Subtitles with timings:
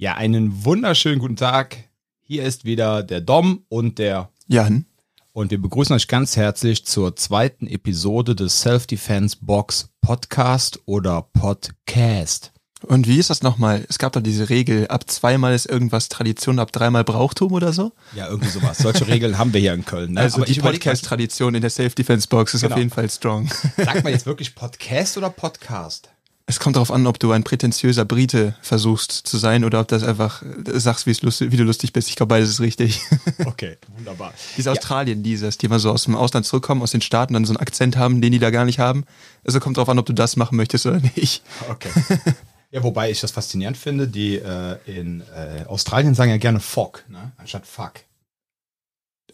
[0.00, 1.76] Ja, einen wunderschönen guten Tag.
[2.22, 4.86] Hier ist wieder der Dom und der Jan.
[5.34, 12.52] Und wir begrüßen euch ganz herzlich zur zweiten Episode des Self-Defense Box Podcast oder Podcast.
[12.86, 13.84] Und wie ist das nochmal?
[13.90, 17.92] Es gab da diese Regel, ab zweimal ist irgendwas Tradition, ab dreimal Brauchtum oder so?
[18.16, 18.78] Ja, irgendwie sowas.
[18.78, 20.14] Solche Regeln haben wir hier in Köln.
[20.14, 20.20] Ne?
[20.20, 22.72] Also Aber die Podcast-Tradition in der Self-Defense-Box ist Genau.
[22.72, 23.50] auf jeden Fall strong.
[23.76, 26.08] Sagt man jetzt wirklich Podcast oder Podcast?
[26.50, 30.02] Es kommt darauf an, ob du ein prätentiöser Brite versuchst zu sein oder ob das
[30.02, 32.08] einfach äh, sagst, lustig, wie du lustig bist.
[32.08, 33.00] Ich glaube, beides ist richtig.
[33.44, 34.34] Okay, wunderbar.
[34.56, 37.52] Diese Australien, dieses, die immer so aus dem Ausland zurückkommen, aus den Staaten, dann so
[37.52, 39.04] einen Akzent haben, den die da gar nicht haben.
[39.44, 41.42] Also kommt darauf an, ob du das machen möchtest oder nicht.
[41.70, 41.90] Okay.
[42.72, 47.02] Ja, wobei ich das faszinierend finde, die äh, in äh, Australien sagen ja gerne Fuck,
[47.08, 47.32] ne?
[47.36, 47.94] anstatt Fuck.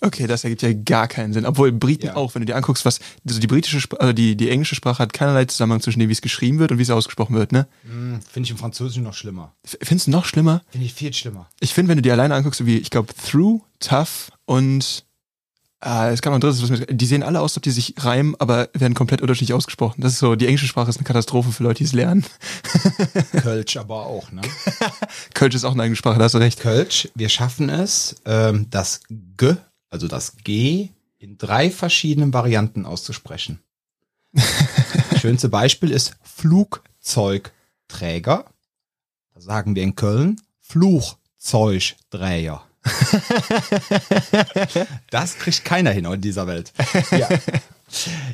[0.02, 1.46] Okay, das ergibt ja gar keinen Sinn.
[1.46, 2.16] Obwohl Briten Ja.
[2.16, 4.98] auch, wenn du dir anguckst, was, also die britische, Sp also die, die englische Sprache
[5.02, 7.66] hat keinerlei Zusammenhang zwischen dem, wie es geschrieben wird und wie es ausgesprochen wird, ne?
[7.82, 9.52] Hm, finde ich im Französischen noch schlimmer.
[9.64, 10.62] F- Findest du noch schlimmer?
[10.70, 11.48] Finde ich viel schlimmer.
[11.60, 15.04] Ich finde, wenn du dir alleine anguckst, wie, ich glaube, through, tough und
[15.80, 17.71] ah, es gab noch ein drittes, was mir, die sehen alle aus, als ob die
[17.71, 20.01] sich reimen, aber werden komplett unterschiedlich ausgesprochen.
[20.01, 22.24] Das ist so, die englische Sprache ist eine Katastrophe für Leute, die es lernen.
[23.43, 24.40] Kölsch aber auch, ne?
[25.34, 26.60] Kölsch ist auch eine eigene Sprache, da hast du recht.
[26.60, 29.01] Kölsch, wir schaffen es, ähm, das
[29.37, 29.54] G,
[29.90, 33.60] also das G, in drei verschiedenen Varianten auszusprechen.
[34.32, 38.45] Das schönste Beispiel ist Flugzeugträger.
[39.34, 42.62] Da sagen wir in Köln Flugzeugträger.
[45.10, 46.73] Das kriegt keiner hin in dieser Welt.
[47.10, 47.28] Ja.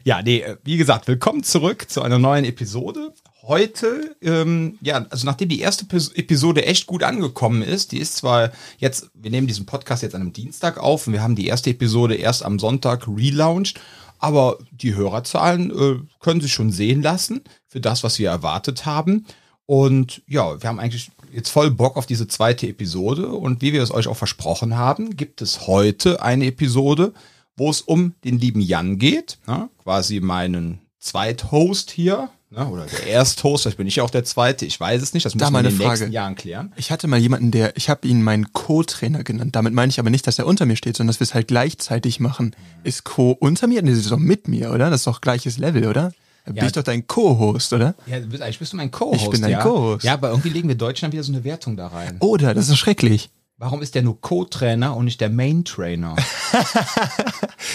[0.04, 3.12] Ja, nee, äh, wie gesagt, willkommen zurück zu einer neuen Episode.
[3.42, 8.16] Heute, ähm, ja, also nachdem die erste Pis- Episode echt gut angekommen ist, die ist
[8.16, 11.48] zwar jetzt, wir nehmen diesen Podcast jetzt an einem Dienstag auf und wir haben die
[11.48, 13.80] erste Episode erst am Sonntag relaunched,
[14.20, 19.26] aber die Hörerzahlen äh, können sich schon sehen lassen für das, was wir erwartet haben.
[19.66, 23.28] Und ja, wir haben eigentlich jetzt voll Bock auf diese zweite Episode.
[23.28, 27.12] Und wie wir es euch auch versprochen haben, gibt es heute eine Episode,
[27.56, 29.38] wo es um den lieben Jan geht.
[29.48, 29.68] Ne?
[29.82, 32.28] Quasi meinen Zweithost hier.
[32.54, 32.68] Ne?
[32.68, 34.66] Oder der Ersthost, vielleicht bin ich auch der Zweite.
[34.66, 35.24] Ich weiß es nicht.
[35.24, 35.88] Das Da müssen wir in den Frage.
[35.90, 36.72] nächsten Jahren klären.
[36.76, 39.56] Ich hatte mal jemanden, der, ich habe ihn meinen Co-Trainer genannt.
[39.56, 41.48] Damit meine ich aber nicht, dass er unter mir steht, sondern dass wir es halt
[41.48, 42.54] gleichzeitig machen.
[42.84, 43.80] Ist Co unter mir?
[43.82, 44.90] Nee, das ist doch mit mir, oder?
[44.90, 46.12] Das ist doch gleiches Level, oder?
[46.44, 46.66] Dann bin Ja.
[46.66, 47.94] ich doch dein Co-Host, oder?
[48.06, 49.22] Ja, bist, eigentlich bist du mein Co-Host.
[49.22, 49.62] Ich bin dein ja?
[49.62, 50.04] Co-Host.
[50.04, 52.16] Ja, aber irgendwie legen wir Deutschen dann wieder so eine Wertung da rein.
[52.20, 52.52] Oder?
[52.52, 53.30] Das ist schrecklich.
[53.56, 56.16] Warum ist der nur Co-Trainer und nicht der Main-Trainer?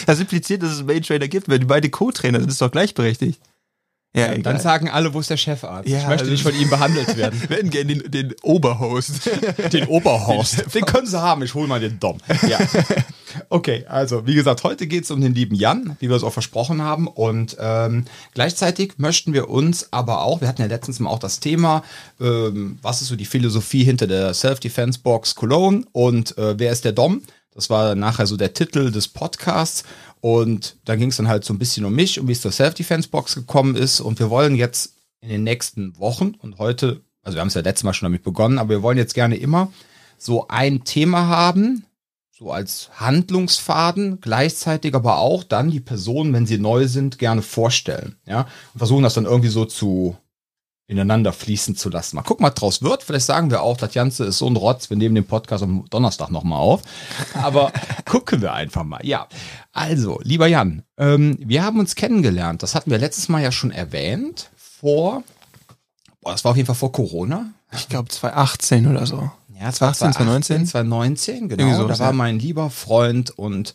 [0.05, 3.39] Das impliziert, dass es Main-Trainer gibt, wenn die beide Co-Trainer sind, ist doch gleichberechtigt.
[4.17, 4.41] Ja, egal.
[4.41, 5.87] Dann sagen alle, wo ist der Chefarzt?
[5.87, 7.41] Ja, ich möchte nicht von ihm behandelt werden.
[7.47, 9.29] Wir hätten gerne den, den Oberhost.
[9.71, 10.73] Den Oberhorst.
[10.73, 11.43] Den können sie haben.
[11.43, 12.17] Ich hole mal den Dom.
[12.47, 12.59] Ja.
[13.49, 16.33] Okay, also wie gesagt, heute geht es um den lieben Jan, wie wir es auch
[16.33, 17.07] versprochen haben.
[17.07, 21.39] Und ähm, gleichzeitig möchten wir uns aber auch, wir hatten ja letztens mal auch das
[21.39, 21.83] Thema,
[22.19, 26.85] ähm, was ist so die Philosophie hinter der Self-Defense Box Cologne und äh, wer ist
[26.85, 27.21] der Dom?
[27.57, 29.83] Das war nachher so der Titel des Podcasts.
[30.21, 32.51] Und da ging es dann halt so ein bisschen um mich und wie es zur
[32.51, 33.99] Self-Defense Box gekommen ist.
[33.99, 37.61] Und wir wollen jetzt in den nächsten Wochen und heute, also wir haben es ja
[37.61, 39.71] letztes Mal schon damit begonnen, aber wir wollen jetzt gerne immer
[40.17, 41.85] so ein Thema haben,
[42.31, 48.15] so als Handlungsfaden, gleichzeitig aber auch dann die Personen, wenn sie neu sind, gerne vorstellen.
[48.25, 50.17] Ja, und versuchen das dann irgendwie so zu
[50.87, 52.15] ineinander fließen zu lassen.
[52.15, 53.03] Mal gucken, was draus wird.
[53.03, 55.85] Vielleicht sagen wir auch, das Ganze ist so ein Rotz, wir nehmen den Podcast am
[55.89, 56.81] Donnerstag nochmal auf.
[57.33, 57.73] Aber
[58.05, 59.05] gucken wir einfach mal.
[59.05, 59.27] Ja,
[59.73, 62.63] also, lieber Jan, ähm, wir haben uns kennengelernt.
[62.63, 64.49] Das hatten wir letztes Mal ja schon erwähnt.
[64.55, 65.23] Vor,
[66.21, 67.51] boah, das war auf jeden Fall vor Corona.
[67.73, 69.29] Ich glaube 2018 oder so.
[69.59, 70.65] Ja, 2018, 2019?
[70.67, 71.77] 2019, genau.
[71.77, 73.73] Sowas, da war mein lieber Freund und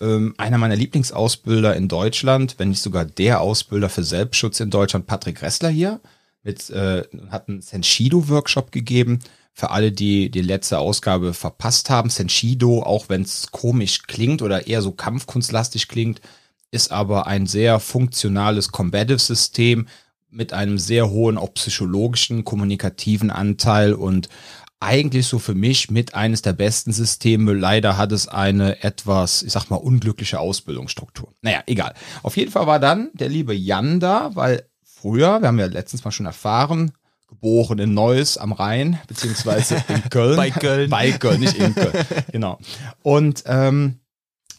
[0.00, 5.06] ähm, einer meiner Lieblingsausbilder in Deutschland, wenn nicht sogar der Ausbilder für Selbstschutz in Deutschland,
[5.06, 6.00] Patrick Ressler hier,
[6.42, 9.20] mit, äh, hat einen Senshido-Workshop gegeben.
[9.54, 14.66] Für alle, die die letzte Ausgabe verpasst haben, Senshido, auch wenn es komisch klingt oder
[14.66, 16.20] eher so kampfkunstlastig klingt,
[16.70, 19.86] ist aber ein sehr funktionales Combative-System
[20.30, 24.30] mit einem sehr hohen auch psychologischen, kommunikativen Anteil und
[24.80, 27.52] eigentlich so für mich mit eines der besten Systeme.
[27.52, 31.32] Leider hat es eine etwas, ich sag mal, unglückliche Ausbildungsstruktur.
[31.40, 31.94] Naja, egal.
[32.22, 34.64] Auf jeden Fall war dann der liebe Jan da, weil
[35.02, 36.92] früher, wir haben ja letztens mal schon erfahren,
[37.28, 40.36] geboren in Neuss am Rhein, beziehungsweise in Köln.
[40.36, 40.90] Bei Köln.
[40.90, 41.92] Bei Köln, nicht in Köln.
[42.30, 42.58] Genau.
[43.02, 43.98] Und ähm,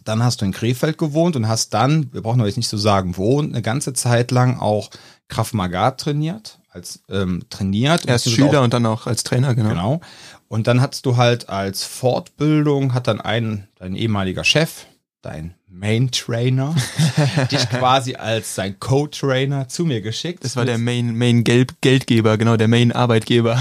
[0.04, 3.16] dann hast du in Krefeld gewohnt und hast dann, wir brauchen jetzt nicht so sagen,
[3.16, 4.90] wo, eine ganze Zeit lang auch
[5.30, 8.06] Krav Maga trainiert, als ähm, trainiert.
[8.06, 9.70] Erst Und Schüler auch, und dann auch als Trainer, genau.
[9.70, 10.02] Genau.
[10.50, 14.86] Und dann hattest du halt als Fortbildung, hat dann ein, dein ehemaliger Chef,
[15.22, 16.76] dein Main Trainer,
[17.52, 20.44] dich quasi als sein Co-Trainer zu mir geschickt.
[20.44, 23.60] Das war der Main, Main Gelb Geldgeber, genau, der Main Arbeitgeber.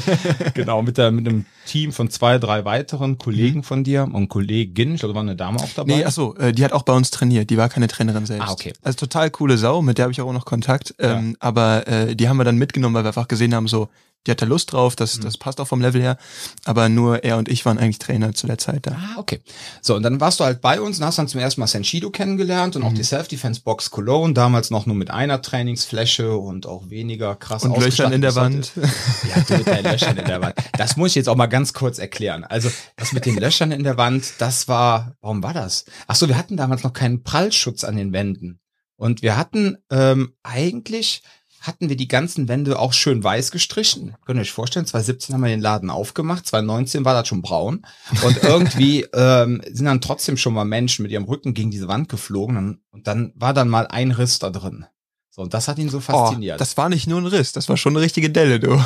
[0.54, 3.62] genau, mit, der, mit einem Team von zwei, drei weiteren Kollegen mhm.
[3.62, 5.94] von dir und Kollegin, ich glaube, da war eine Dame auch dabei.
[5.94, 8.48] Nee, achso, äh, die hat auch bei uns trainiert, die war keine Trainerin selbst.
[8.48, 8.72] Ah, okay.
[8.82, 11.18] Also total coole Sau, mit der habe ich auch noch Kontakt, ja.
[11.18, 13.88] ähm, aber äh, die haben wir dann mitgenommen, weil wir einfach gesehen haben, so,
[14.26, 15.22] die hat da Lust drauf, das, mhm.
[15.22, 16.16] das passt auch vom Level her.
[16.64, 18.92] Aber nur er und ich waren eigentlich Trainer zu der Zeit da.
[18.92, 19.40] Ah, okay.
[19.82, 22.10] So, und dann warst du halt bei uns und hast dann zum ersten Mal Senshido
[22.10, 22.88] kennengelernt und mhm.
[22.88, 27.78] auch die Self-Defense-Box Cologne, damals noch nur mit einer Trainingsfläche und auch weniger krass Und
[27.78, 28.72] Löchern in der Wand.
[29.24, 30.54] Ja, mit Löchern in der Wand.
[30.76, 32.44] Das muss ich jetzt auch mal ganz kurz erklären.
[32.44, 35.84] Also, das mit den Löchern in der Wand, das war, warum war das?
[36.06, 38.60] Ach so, wir hatten damals noch keinen Prallschutz an den Wänden.
[38.96, 41.22] Und wir hatten ähm, eigentlich
[41.66, 44.14] hatten wir die ganzen Wände auch schön weiß gestrichen.
[44.26, 47.86] Könnt ihr euch vorstellen, 2017 haben wir den Laden aufgemacht, 2019 war das schon braun.
[48.22, 52.08] Und irgendwie ähm, sind dann trotzdem schon mal Menschen mit ihrem Rücken gegen diese Wand
[52.08, 52.82] geflogen.
[52.90, 54.86] Und dann war dann mal ein Riss da drin.
[55.34, 56.54] So, und das hat ihn so fasziniert.
[56.54, 58.80] Oh, das war nicht nur ein Riss, das war schon eine richtige Delle, du.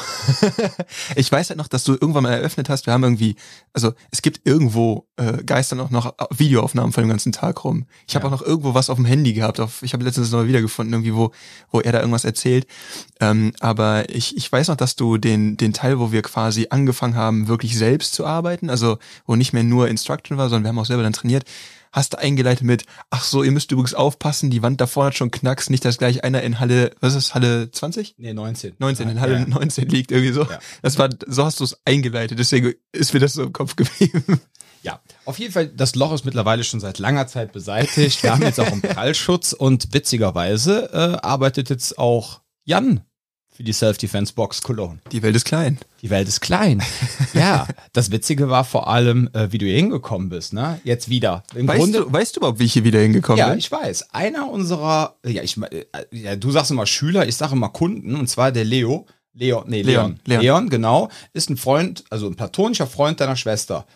[1.15, 3.37] ich weiß halt noch, dass du irgendwann mal eröffnet hast, wir haben irgendwie,
[3.75, 7.85] also es gibt irgendwo äh, geistern auch noch Videoaufnahmen von dem ganzen Tag rum.
[8.07, 8.29] Ich habe ja.
[8.29, 10.95] auch noch irgendwo was auf dem Handy gehabt, auf, ich habe letztens noch mal wiedergefunden,
[10.95, 11.33] irgendwie, wo,
[11.71, 12.67] wo er da irgendwas erzählt.
[13.21, 17.15] Ähm, aber ich, ich weiß noch, dass du den, den Teil, wo wir quasi angefangen
[17.15, 18.97] haben, wirklich selbst zu arbeiten, also
[19.27, 21.45] wo nicht mehr nur Instruction war, sondern wir haben auch selber dann trainiert,
[21.93, 25.17] hast du eingeleitet mit, ach so, ihr müsst übrigens aufpassen, die Wand da vorne hat
[25.17, 28.15] schon Knacks, nicht, dass gleich einer in Halle, was ist Halle 20?
[28.19, 28.77] Nee, 19.
[28.79, 29.47] 19, in Halle ja.
[29.47, 30.43] 19 liegt irgendwie so.
[30.43, 30.59] Ja.
[30.83, 34.41] Das war, so hast du es eingeleitet, deswegen ist mir das so im Kopf geblieben.
[34.83, 38.23] Ja, auf jeden Fall, das Loch ist mittlerweile schon seit langer Zeit beseitigt.
[38.23, 43.03] Wir haben jetzt auch einen Prallschutz und witzigerweise äh, arbeitet jetzt auch Jan
[43.59, 45.01] für die Self-Defense-Box Cologne.
[45.11, 45.79] Die Welt ist klein.
[46.01, 46.81] Die Welt ist klein.
[47.35, 50.81] ja, das Witzige war vor allem, äh, wie du hier hingekommen bist, ne?
[50.85, 51.43] Jetzt wieder.
[51.57, 53.55] Im weißt, Grunde, du, weißt du überhaupt, wie ich hier wieder hingekommen ja, bin?
[53.55, 54.15] Ja, ich weiß.
[54.15, 58.29] Einer unserer, ja, ich, äh, ja, du sagst immer Schüler, ich sage immer Kunden, und
[58.29, 59.07] zwar der Leo.
[59.35, 59.83] Leon, nee.
[59.83, 60.41] Leon, Leon.
[60.41, 61.09] Leon genau.
[61.33, 63.87] Ist ein Freund, also ein platonischer Freund deiner Schwester.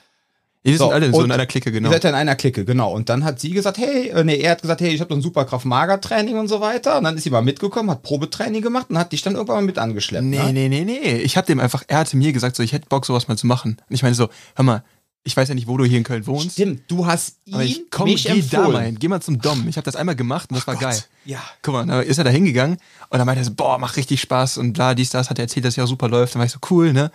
[0.64, 1.88] Wir so, sind alle so in einer Clique, genau.
[1.88, 2.92] Ihr seid in einer Clique, genau.
[2.92, 5.16] Und dann hat sie gesagt, hey, äh, nee, er hat gesagt, hey, ich habe doch
[5.16, 6.98] ein super Kraft-Mager-Training und so weiter.
[6.98, 9.62] Und dann ist sie mal mitgekommen, hat Probetraining gemacht und hat dich dann irgendwann mal
[9.62, 10.24] mit angeschleppt.
[10.24, 10.52] Nee, ne?
[10.52, 11.16] nee, nee, nee.
[11.16, 13.48] Ich habe dem einfach, er hatte mir gesagt, so, ich hätte Bock, sowas mal zu
[13.48, 13.76] machen.
[13.88, 14.84] Und ich meine so, hör mal,
[15.24, 16.52] ich weiß ja nicht, wo du hier in Köln wohnst.
[16.52, 18.64] Stimmt, du hast ihn aber ich komm, mich geh empfohlen.
[18.64, 19.68] da mal hin, geh mal zum Dom.
[19.68, 20.82] Ich habe das einmal gemacht und das war Gott.
[20.82, 21.04] geil.
[21.24, 21.42] Ja.
[21.62, 22.78] Guck mal, da ist er da hingegangen
[23.08, 25.44] und dann meinte er so, boah, macht richtig Spaß und bla, dies, das, hat er
[25.44, 26.34] erzählt, dass ja auch super läuft.
[26.34, 27.12] Dann war ich so, cool, ne?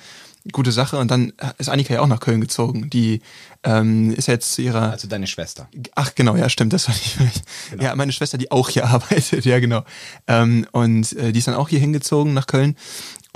[0.52, 0.98] gute Sache.
[0.98, 2.90] Und dann ist Annika ja auch nach Köln gezogen.
[2.90, 3.22] Die
[3.64, 4.92] ähm, ist jetzt zu ihrer.
[4.92, 5.70] Also deine Schwester.
[5.96, 7.44] Ach genau, ja, stimmt, das war nicht.
[7.72, 7.84] Genau.
[7.84, 9.84] Ja, meine Schwester, die auch hier arbeitet, ja genau.
[10.28, 12.76] Ähm, und äh, die ist dann auch hier hingezogen nach Köln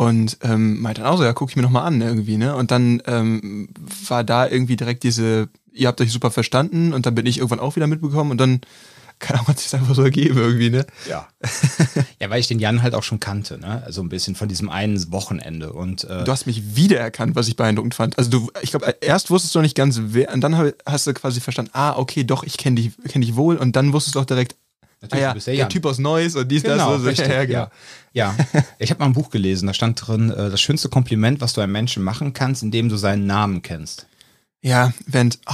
[0.01, 2.55] und ähm, meinte dann auch so, ja, guck ich mir noch mal an irgendwie, ne?
[2.55, 3.69] Und dann ähm,
[4.07, 7.59] war da irgendwie direkt diese, ihr habt euch super verstanden und dann bin ich irgendwann
[7.59, 8.61] auch wieder mitbekommen und dann
[9.19, 10.87] keine Ahnung, hat sich einfach so ergeben irgendwie, ne?
[11.07, 11.27] Ja.
[12.19, 13.83] ja, weil ich den Jan halt auch schon kannte, ne?
[13.85, 15.71] Also ein bisschen von diesem einen Wochenende.
[15.71, 18.17] Und äh, du hast mich wiedererkannt, was ich beeindruckend fand.
[18.17, 21.13] Also du, ich glaube, erst wusstest du noch nicht ganz wer, und dann hast du
[21.13, 24.19] quasi verstanden, ah, okay, doch, ich kenne dich, kenn dich wohl, und dann wusstest du
[24.19, 24.55] auch direkt,
[25.01, 27.01] Natürlich, ah, ja, du bist der, der Typ aus Neues und dies, genau, das.
[27.01, 27.67] So, richtig, ja, genau.
[28.13, 28.35] ja.
[28.53, 28.63] ja.
[28.77, 31.61] ich habe mal ein Buch gelesen, da stand drin, äh, das schönste Kompliment, was du
[31.61, 34.05] einem Menschen machen kannst, indem du seinen Namen kennst.
[34.61, 35.53] Ja, wenn, oh,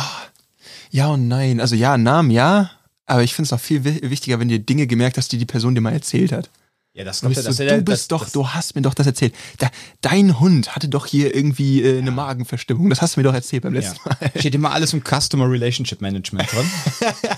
[0.91, 1.61] ja und nein.
[1.61, 2.71] Also ja, Namen ja,
[3.05, 5.75] aber ich finde es noch viel wichtiger, wenn dir Dinge gemerkt hast, die die Person
[5.75, 6.49] dir mal erzählt hat.
[6.97, 8.95] Ja, das kommt ja, das, du, du bist das, doch, das, du hast mir doch
[8.95, 9.35] das erzählt.
[9.59, 9.69] Da,
[10.01, 12.11] dein Hund hatte doch hier irgendwie äh, eine ja.
[12.11, 12.89] Magenverstimmung.
[12.89, 14.17] Das hast du mir doch erzählt beim letzten ja.
[14.19, 14.31] Mal.
[14.39, 16.65] Steht immer alles im Customer Relationship Management drin.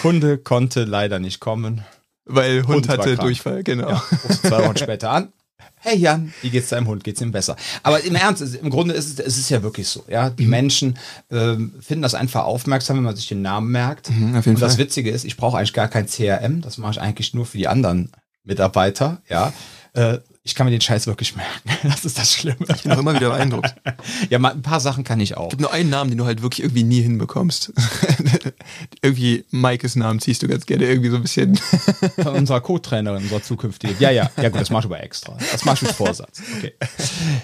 [0.00, 1.84] Kunde konnte leider nicht kommen.
[2.26, 3.90] Weil Hund, Hund hatte Durchfall, genau.
[3.90, 4.02] Ja,
[4.42, 5.32] zwei Wochen später an
[5.84, 7.04] hey Jan, wie geht's deinem Hund?
[7.04, 7.56] Geht's ihm besser?
[7.82, 10.04] Aber im Ernst, im Grunde ist es, es ist ja wirklich so.
[10.08, 10.50] Ja, die mhm.
[10.50, 10.98] Menschen
[11.30, 14.10] ähm, finden das einfach aufmerksam, wenn man sich den Namen merkt.
[14.10, 16.62] Mhm, Und das Witzige ist, ich brauche eigentlich gar kein CRM.
[16.62, 18.10] Das mache ich eigentlich nur für die anderen
[18.44, 19.22] Mitarbeiter.
[19.28, 19.52] Ja,
[19.92, 21.70] äh, ich kann mir den Scheiß wirklich merken.
[21.84, 22.58] Das ist das Schlimme.
[22.74, 23.74] Ich bin auch immer wieder beeindruckt.
[24.30, 25.44] ja, mal ein paar Sachen kann ich auch.
[25.44, 27.72] Es gibt nur einen Namen, den du halt wirklich irgendwie nie hinbekommst.
[29.02, 31.56] irgendwie Maikes Namen ziehst du ganz gerne irgendwie so ein bisschen.
[31.56, 33.96] Von unserer Co-Trainerin, unserer zukünftigen.
[33.98, 35.36] Ja, ja, ja gut, das machst du aber extra.
[35.52, 36.42] Das machst du mit Vorsatz.
[36.58, 36.74] Okay.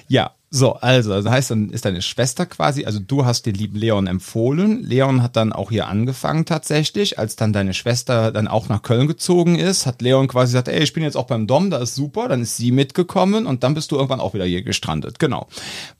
[0.08, 3.78] Ja, so, also, das heißt, dann ist deine Schwester quasi, also du hast den lieben
[3.78, 4.82] Leon empfohlen.
[4.82, 7.20] Leon hat dann auch hier angefangen tatsächlich.
[7.20, 10.82] Als dann deine Schwester dann auch nach Köln gezogen ist, hat Leon quasi gesagt, ey,
[10.82, 12.26] ich bin jetzt auch beim Dom, da ist super.
[12.26, 15.20] Dann ist sie mitgekommen und dann bist du irgendwann auch wieder hier gestrandet.
[15.20, 15.46] Genau.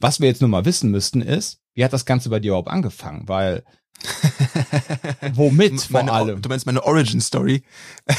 [0.00, 2.70] Was wir jetzt nur mal wissen müssten ist, wie hat das Ganze bei dir überhaupt
[2.70, 3.28] angefangen?
[3.28, 3.62] Weil
[5.34, 6.42] Womit vor meine, allem?
[6.42, 7.62] Du meinst meine Origin Story?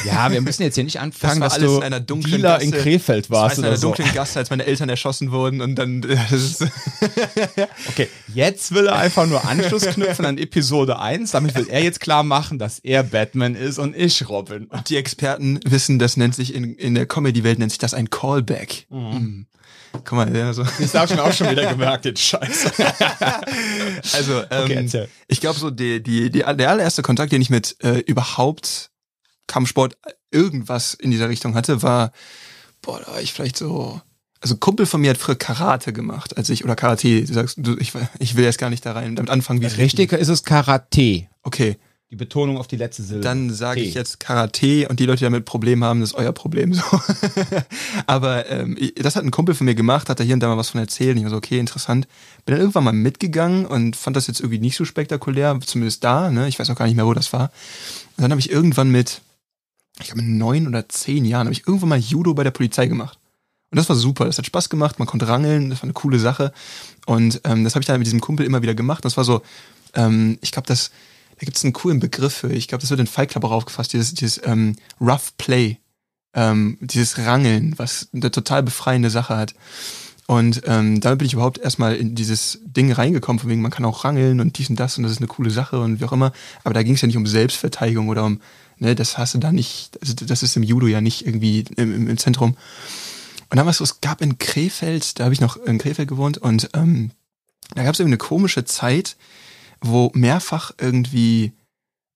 [0.04, 2.64] Ja, wir müssen jetzt hier nicht anfangen, Das dass du in einer dunklen Dealer Gasse.
[2.64, 3.88] in Krefeld Das war warst in oder einer so.
[3.88, 6.58] dunklen Gasse, als meine Eltern erschossen wurden und dann äh, das
[7.90, 11.32] Okay, jetzt will er einfach nur Anschluss knüpfen an Episode 1.
[11.32, 14.68] Damit will er jetzt klar machen, dass er Batman ist und ich Robin.
[14.88, 18.86] die Experten wissen, das nennt sich in, in der Comedy-Welt nennt sich das ein Callback.
[18.90, 19.46] Mhm.
[19.92, 20.62] Guck mal, ja, so.
[20.62, 22.72] Das habe ich mir auch schon wieder gemerkt, den Scheiß.
[24.14, 27.76] Also, ähm, Okay, ich glaube so, die, die, die, der allererste Kontakt, den ich mit
[27.82, 28.90] äh, überhaupt
[29.46, 29.96] Kampfsport
[30.30, 32.12] irgendwas in dieser Richtung hatte, war,
[32.80, 34.00] boah, da war ich vielleicht so,
[34.40, 37.56] also ein Kumpel von mir hat früher Karate gemacht, als ich, oder Karate, du sagst,
[37.58, 40.28] du, ich, ich will jetzt gar nicht da rein, damit anfangen, wie es Richtiger ist
[40.28, 41.28] es Karate.
[41.42, 41.76] Okay,
[42.12, 43.24] Die Betonung auf die letzte Silbe.
[43.24, 46.32] dann sage ich jetzt Karate und die Leute, die damit Probleme haben, das ist euer
[46.32, 46.74] Problem.
[46.74, 46.82] So.
[48.06, 50.58] Aber ähm, das hat ein Kumpel von mir gemacht, hat da hier und da mal
[50.58, 51.12] was von erzählt.
[51.12, 52.06] Und ich war so, okay, interessant.
[52.44, 56.30] Bin dann irgendwann mal mitgegangen und fand das jetzt irgendwie nicht so spektakulär, zumindest da.
[56.30, 56.48] Ne?
[56.48, 57.50] Ich weiß auch gar nicht mehr, wo das war.
[58.18, 59.22] Und dann habe ich irgendwann mit,
[59.98, 62.88] ich glaube mit neun oder zehn Jahren, habe ich irgendwann mal Judo bei der Polizei
[62.88, 63.18] gemacht.
[63.70, 66.18] Und das war super, das hat Spaß gemacht, man konnte rangeln, das war eine coole
[66.18, 66.52] Sache.
[67.06, 69.02] Und ähm, das habe ich dann mit diesem Kumpel immer wieder gemacht.
[69.02, 69.40] Das war so,
[69.94, 70.90] ähm, ich glaube, das,
[71.38, 72.52] da gibt es einen coolen Begriff für.
[72.52, 75.78] Ich glaube, das wird in Fight Club auch aufgefasst, dieses, dieses ähm, Rough Play,
[76.34, 79.54] ähm, dieses Rangeln, was eine total befreiende Sache hat.
[80.26, 83.84] Und ähm, damit bin ich überhaupt erstmal in dieses Ding reingekommen, von wegen, man kann
[83.84, 86.12] auch rangeln und dies und das und das ist eine coole Sache und wie auch
[86.12, 86.32] immer.
[86.64, 88.40] Aber da ging es ja nicht um Selbstverteidigung oder um,
[88.78, 92.08] ne, das hast du da nicht, also das ist im Judo ja nicht irgendwie im,
[92.08, 92.56] im, Zentrum.
[93.50, 96.08] Und dann war es so, es gab in Krefeld, da habe ich noch in Krefeld
[96.08, 97.10] gewohnt und ähm,
[97.74, 99.16] da gab es irgendwie eine komische Zeit,
[99.82, 101.52] wo mehrfach irgendwie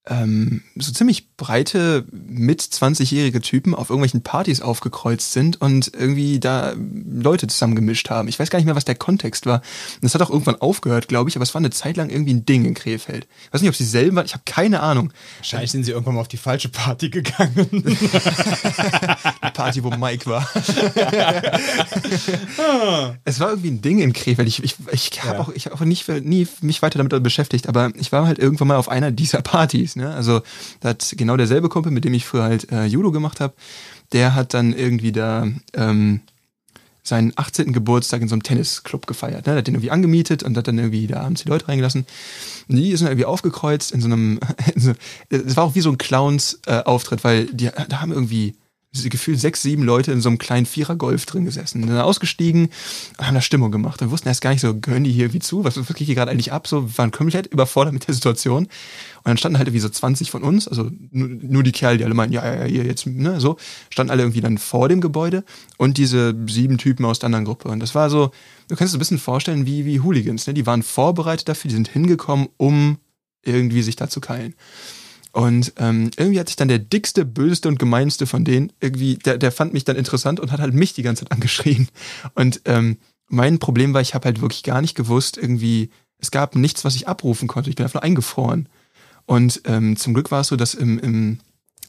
[0.09, 6.75] ähm, so ziemlich breite, mit 20-jährige Typen auf irgendwelchen Partys aufgekreuzt sind und irgendwie da
[7.11, 8.29] Leute zusammengemischt haben.
[8.29, 9.57] Ich weiß gar nicht mehr, was der Kontext war.
[9.97, 12.35] Und das hat auch irgendwann aufgehört, glaube ich, aber es war eine Zeit lang irgendwie
[12.35, 13.27] ein Ding in Krefeld.
[13.47, 15.13] Ich weiß nicht, ob sie selber waren, ich habe keine Ahnung.
[15.39, 17.67] Wahrscheinlich sind sie irgendwann mal auf die falsche Party gegangen.
[19.47, 20.49] Die Party, wo Mike war.
[23.25, 24.49] es war irgendwie ein Ding in Krefeld.
[24.49, 25.41] Ich, ich, ich habe Ja.
[25.41, 28.69] auch, ich hab auch nicht, nie mich weiter damit beschäftigt, aber ich war halt irgendwann
[28.69, 29.96] mal auf einer dieser Partys.
[29.97, 30.15] Ne?
[30.15, 30.43] Also
[30.81, 33.55] da hat genau derselbe Kumpel, mit dem ich früher halt äh, Judo gemacht habe,
[34.13, 36.21] der hat dann irgendwie da ähm,
[37.03, 37.73] seinen 18.
[37.73, 39.47] Geburtstag in so einem Tennisclub gefeiert.
[39.47, 39.53] Ne?
[39.53, 42.07] Der hat den irgendwie angemietet und hat dann irgendwie da abends die Leute reingelassen.
[42.69, 44.41] Und die sind irgendwie aufgekreuzt in so einem,
[44.75, 44.93] in so,
[45.29, 48.55] es war auch wie so ein Clowns-Auftritt, weil die da haben irgendwie
[49.05, 51.83] gefühlt sechs, sieben Leute in so einem kleinen Vierer-Golf drin gesessen.
[51.83, 52.69] Und dann ausgestiegen
[53.21, 54.03] haben da Stimmung gemacht.
[54.03, 55.65] Und wussten erst gar nicht so, gehören die hier wie zu?
[55.65, 56.67] Was, was geht hier gerade eigentlich ab?
[56.67, 58.65] So, waren komplett überfordert mit der Situation.
[58.65, 58.71] Und
[59.31, 62.15] dann standen halt irgendwie so 20 von uns, also nur, nur die Kerle, die alle
[62.15, 63.57] meinten, ja, ja, ja, jetzt, ne, so,
[63.91, 65.45] standen alle irgendwie dann vor dem Gebäude
[65.79, 67.69] und diese sieben Typen aus der anderen Gruppe.
[67.69, 68.31] Und das war so,
[68.69, 70.55] du kannst so ein bisschen vorstellen, wie, wie Hooligans, ne?
[70.55, 72.99] Die waren vorbereitet dafür, die sind hingekommen, um
[73.43, 74.55] irgendwie sich da zu keilen.
[75.37, 79.37] Und ähm, irgendwie hat sich dann der dickste, böseste und gemeinste von denen irgendwie, der,
[79.37, 81.89] der fand mich dann interessant und hat halt mich die ganze Zeit angeschrien.
[82.35, 82.97] Und ähm,
[83.29, 86.97] mein Problem war, ich habe halt wirklich gar nicht gewusst, irgendwie, es gab nichts, was
[86.97, 87.69] ich abrufen konnte.
[87.69, 88.67] Ich bin einfach nur eingefroren.
[89.27, 91.41] Und ähm, zum Glück war es so, dass im, im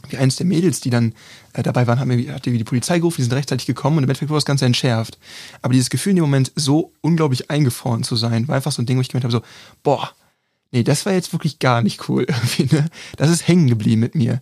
[0.09, 1.13] wie eins der Mädels, die dann
[1.53, 4.03] äh, dabei waren, haben irgendwie, hat irgendwie die Polizei gerufen, die sind rechtzeitig gekommen und
[4.03, 5.19] im Endeffekt wurde das Ganze entschärft.
[5.61, 8.85] Aber dieses Gefühl in dem Moment, so unglaublich eingefroren zu sein, war einfach so ein
[8.85, 9.41] Ding, wo ich gemerkt habe, so,
[9.83, 10.11] boah,
[10.71, 12.23] nee, das war jetzt wirklich gar nicht cool.
[12.27, 12.85] Irgendwie, ne?
[13.17, 14.41] Das ist hängen geblieben mit mir.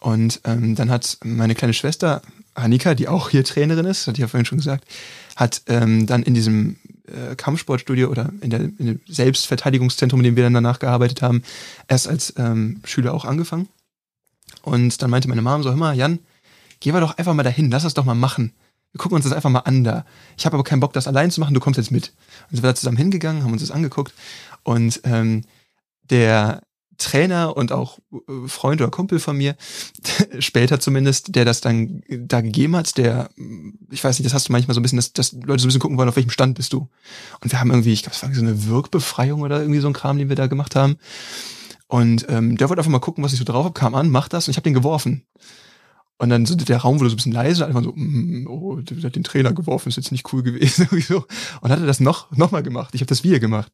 [0.00, 2.22] Und ähm, dann hat meine kleine Schwester,
[2.54, 4.84] Annika, die auch hier Trainerin ist, hatte ich ja vorhin schon gesagt,
[5.36, 6.76] hat ähm, dann in diesem
[7.06, 11.42] äh, Kampfsportstudio oder in, der, in dem Selbstverteidigungszentrum, in dem wir dann danach gearbeitet haben,
[11.88, 13.68] erst als ähm, Schüler auch angefangen.
[14.62, 16.18] Und dann meinte meine Mom so, hör mal, Jan,
[16.80, 18.52] geh mal doch einfach mal dahin, lass das doch mal machen.
[18.92, 20.04] Wir gucken uns das einfach mal an da.
[20.36, 22.12] Ich habe aber keinen Bock, das allein zu machen, du kommst jetzt mit.
[22.50, 24.12] Und sind wir da zusammen hingegangen, haben uns das angeguckt
[24.64, 25.42] und ähm,
[26.02, 26.62] der
[26.98, 29.56] Trainer und auch äh, Freund oder Kumpel von mir,
[30.38, 33.30] später zumindest, der das dann da gegeben hat, der,
[33.90, 35.68] ich weiß nicht, das hast du manchmal so ein bisschen, dass, dass Leute so ein
[35.68, 36.88] bisschen gucken wollen, auf welchem Stand bist du.
[37.40, 39.92] Und wir haben irgendwie, ich glaube, es war so eine Wirkbefreiung oder irgendwie so ein
[39.92, 40.96] Kram, den wir da gemacht haben.
[41.88, 44.32] Und ähm, der wollte einfach mal gucken, was ich so drauf habe, kam an, macht
[44.32, 45.24] das und ich habe den geworfen.
[46.22, 49.02] Und dann so der Raum wurde so ein bisschen leise, einfach so, mm, oh, der
[49.02, 50.86] hat den Trainer geworfen, ist jetzt nicht cool gewesen.
[51.60, 52.94] Und hat er das noch, noch mal gemacht.
[52.94, 53.72] Ich habe das wieder gemacht.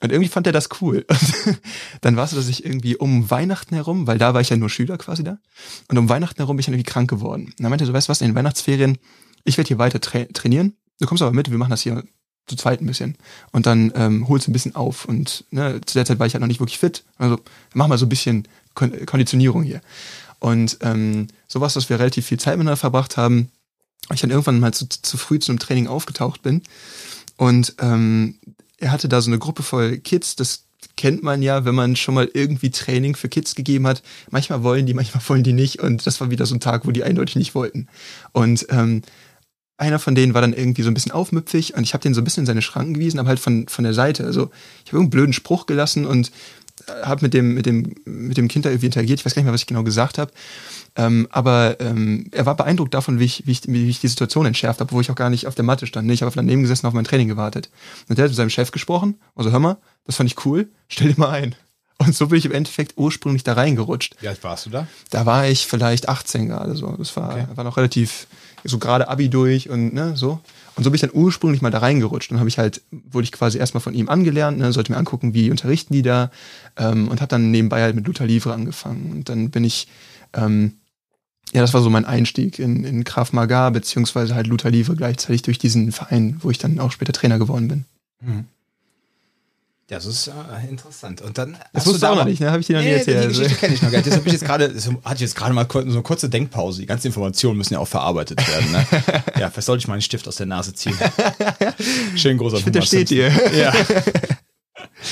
[0.00, 1.04] Und irgendwie fand er das cool.
[1.44, 1.58] Und
[2.00, 4.56] dann war es so, dass ich irgendwie um Weihnachten herum, weil da war ich ja
[4.56, 5.36] nur Schüler quasi da,
[5.88, 7.48] und um Weihnachten herum bin ich dann irgendwie krank geworden.
[7.48, 8.96] Und dann meinte er so, weißt du was, in den Weihnachtsferien,
[9.44, 12.02] ich werde hier weiter tra trainieren, du kommst aber mit, wir machen das hier
[12.46, 13.18] zu zweit ein bisschen.
[13.52, 15.04] Und dann ähm, holst du ein bisschen auf.
[15.04, 17.04] Und ne, zu der Zeit war ich halt noch nicht wirklich fit.
[17.18, 17.38] Also
[17.74, 19.80] mach mal so ein bisschen Kon Konditionierung hier.
[20.44, 23.50] Und ähm, sowas, dass wir relativ viel Zeit miteinander verbracht haben,
[24.12, 26.60] ich dann irgendwann mal zu, zu früh zu einem Training aufgetaucht bin.
[27.38, 28.34] Und ähm,
[28.76, 30.64] er hatte da so eine Gruppe voll Kids, das
[30.98, 34.02] kennt man ja, wenn man schon mal irgendwie Training für Kids gegeben hat.
[34.30, 35.80] Manchmal wollen die, manchmal wollen die nicht.
[35.80, 37.88] Und das war wieder so ein Tag, wo die eindeutig nicht wollten.
[38.32, 39.00] Und ähm,
[39.78, 42.20] einer von denen war dann irgendwie so ein bisschen aufmüpfig und ich habe den so
[42.20, 44.24] ein bisschen in seine Schranken gewiesen, aber halt von, von der Seite.
[44.24, 44.50] Also
[44.84, 46.30] ich habe irgendeinen blöden Spruch gelassen und
[47.02, 49.20] habe mit dem, mit, dem, mit dem Kind da irgendwie interagiert.
[49.20, 50.32] Ich weiß gar nicht mehr, was ich genau gesagt habe.
[50.96, 54.46] Ähm, aber ähm, er war beeindruckt davon, wie ich, wie, ich, wie ich die Situation
[54.46, 56.06] entschärft habe, wo ich auch gar nicht auf der Matte stand.
[56.06, 56.12] Ne?
[56.12, 57.70] Ich habe daneben gesessen, auf mein Training gewartet.
[58.08, 59.18] Und der hat mit seinem Chef gesprochen.
[59.34, 61.54] Also hör mal, das fand ich cool, stell dir mal ein.
[61.98, 64.16] Und so bin ich im Endeffekt ursprünglich da reingerutscht.
[64.20, 64.86] Wie alt warst du da?
[65.10, 66.88] Da war ich vielleicht 18 gerade so.
[66.96, 67.46] Das war, okay.
[67.54, 68.26] war noch relativ,
[68.64, 70.40] so gerade Abi durch und ne, so.
[70.76, 72.30] Und so bin ich dann ursprünglich mal da reingerutscht.
[72.30, 75.34] Dann habe ich halt, wurde ich quasi erstmal von ihm angelernt, ne, sollte mir angucken,
[75.34, 76.30] wie unterrichten die da.
[76.76, 79.12] Ähm, und habe dann nebenbei halt mit Luther Livre angefangen.
[79.12, 79.86] Und dann bin ich,
[80.32, 80.72] ähm,
[81.52, 85.42] ja, das war so mein Einstieg in, in Krav Maga, beziehungsweise halt Luther Livre gleichzeitig
[85.42, 87.84] durch diesen Verein, wo ich dann auch später Trainer geworden bin.
[88.20, 88.44] Mhm.
[89.88, 90.32] Das ist äh,
[90.68, 91.20] interessant.
[91.20, 92.50] Und dann das wusstest du auch noch nicht, ne?
[92.50, 93.24] Habe ich dir noch nee, nie erzählt.
[93.24, 94.06] Die Geschichte kenne ich noch gar nicht.
[94.06, 94.64] Deshalb ich jetzt gerade,
[95.04, 96.80] hatte ich jetzt gerade mal so eine kurze Denkpause.
[96.80, 98.72] Die ganzen Informationen müssen ja auch verarbeitet werden.
[98.72, 98.86] Ne?
[99.38, 100.96] ja, vielleicht sollte ich mal einen Stift aus der Nase ziehen.
[102.16, 103.30] Schön großer Ich finde, der steht hier.
[103.54, 103.74] Ja.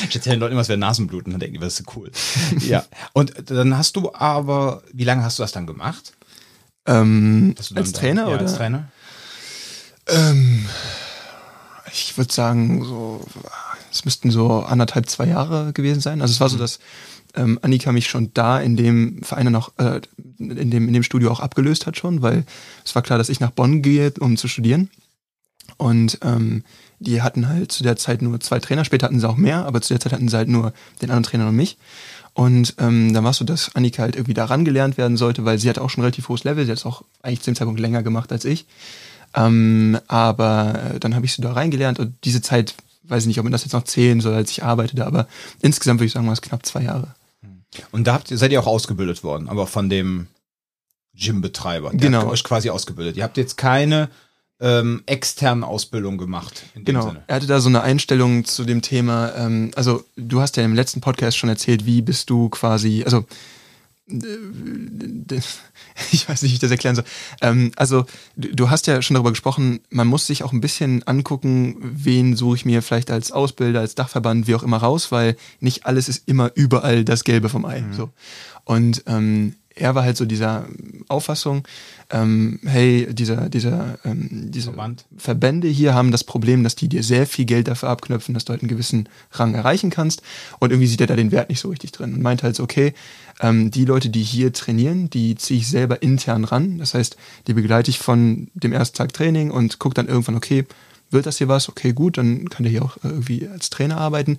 [0.09, 2.11] Ich erzähle den Leuten immer, es wäre Nasenbluten, dann denken die, das ist cool.
[2.61, 2.87] Ja.
[3.13, 6.15] Und dann hast du aber, wie lange hast du das dann gemacht?
[6.87, 8.41] Ähm, als Trainer ja, oder?
[8.41, 8.89] Als Trainer?
[10.09, 10.67] Ähm,
[11.93, 13.25] ich würde sagen, so
[13.93, 16.23] es müssten so anderthalb, zwei Jahre gewesen sein.
[16.23, 16.61] Also es war so, mhm.
[16.61, 16.79] dass
[17.35, 20.01] ähm, Annika mich schon da in dem Verein noch, äh,
[20.39, 22.45] in, dem, in dem Studio auch abgelöst hat schon, weil
[22.85, 24.91] es war klar, dass ich nach Bonn gehe, um zu studieren.
[25.77, 26.65] Und ähm,
[26.99, 29.81] die hatten halt zu der Zeit nur zwei Trainer, später hatten sie auch mehr, aber
[29.81, 31.79] zu der Zeit hatten sie halt nur den anderen Trainer und mich.
[32.35, 35.59] Und ähm, dann war es so, dass Annika halt irgendwie daran gelernt werden sollte, weil
[35.59, 37.81] sie hat auch schon relativ hohes Level, sie hat es auch eigentlich zu dem Zeitpunkt
[37.81, 38.67] länger gemacht als ich.
[39.35, 43.39] Ähm, aber äh, dann habe ich sie da reingelernt und diese Zeit weiß ich nicht,
[43.39, 45.27] ob man das jetzt noch zählen soll, als ich arbeitete, aber
[45.61, 47.15] insgesamt würde ich sagen, war es knapp zwei Jahre.
[47.91, 50.27] Und da habt ihr, seid ihr auch ausgebildet worden, aber von dem
[51.15, 51.91] Gymbetreiber.
[51.91, 52.29] Der genau.
[52.29, 53.17] euch quasi ausgebildet.
[53.17, 54.09] Ihr habt jetzt keine
[54.61, 56.63] ähm, externen Ausbildung gemacht.
[56.75, 57.09] genau.
[57.09, 57.23] Sinne.
[57.27, 59.35] Er hatte da so eine Einstellung zu dem Thema.
[59.35, 63.25] Ähm, also du hast ja im letzten Podcast schon erzählt, wie bist du quasi, also
[66.13, 67.05] ich weiß nicht, wie ich das erklären soll.
[67.41, 68.05] Ähm, also,
[68.37, 72.57] du hast ja schon darüber gesprochen, man muss sich auch ein bisschen angucken, wen suche
[72.57, 76.29] ich mir vielleicht als Ausbilder, als Dachverband, wie auch immer raus, weil nicht alles ist
[76.29, 77.81] immer überall das Gelbe vom Ei.
[77.81, 77.93] Mhm.
[77.95, 78.11] So.
[78.65, 80.67] Und ähm, er war halt so dieser
[81.09, 81.67] Auffassung,
[82.11, 85.05] ähm, hey, dieser, dieser, ähm, diese Verband.
[85.17, 88.51] Verbände hier haben das Problem, dass die dir sehr viel Geld dafür abknöpfen, dass du
[88.51, 90.23] halt einen gewissen Rang erreichen kannst.
[90.59, 92.63] Und irgendwie sieht er da den Wert nicht so richtig drin und meint halt so,
[92.63, 92.93] okay,
[93.41, 96.79] ähm, die Leute, die hier trainieren, die ziehe ich selber intern ran.
[96.79, 100.65] Das heißt, die begleite ich von dem ersten Tag Training und gucke dann irgendwann, okay,
[101.11, 101.69] wird das hier was?
[101.69, 104.33] Okay, gut, dann kann der hier auch irgendwie als Trainer arbeiten.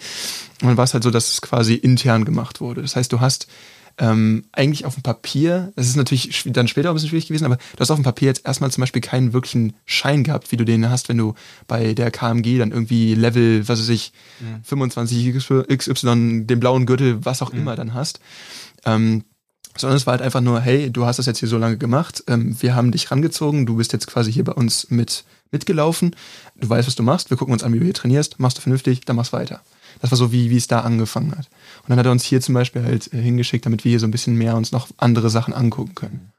[0.61, 2.81] Und dann war es halt so, dass es quasi intern gemacht wurde.
[2.81, 3.47] Das heißt, du hast
[3.97, 7.57] ähm, eigentlich auf dem Papier, das ist natürlich dann später ein bisschen schwierig gewesen, aber
[7.57, 10.65] du hast auf dem Papier jetzt erstmal zum Beispiel keinen wirklichen Schein gehabt, wie du
[10.65, 11.35] den hast, wenn du
[11.67, 14.63] bei der KMG dann irgendwie Level, was weiß ich, mhm.
[14.63, 17.59] 25 XY, den blauen Gürtel, was auch mhm.
[17.59, 18.19] immer dann hast.
[18.85, 19.23] Ähm,
[19.75, 22.23] sondern es war halt einfach nur, hey, du hast das jetzt hier so lange gemacht,
[22.27, 26.15] ähm, wir haben dich rangezogen, du bist jetzt quasi hier bei uns mit mitgelaufen,
[26.55, 28.61] du weißt, was du machst, wir gucken uns an, wie du hier trainierst, machst du
[28.61, 29.61] vernünftig, dann machst weiter.
[30.01, 31.47] Das war so, wie, wie es da angefangen hat.
[31.83, 34.07] Und dann hat er uns hier zum Beispiel halt äh, hingeschickt, damit wir hier so
[34.07, 36.32] ein bisschen mehr uns noch andere Sachen angucken können.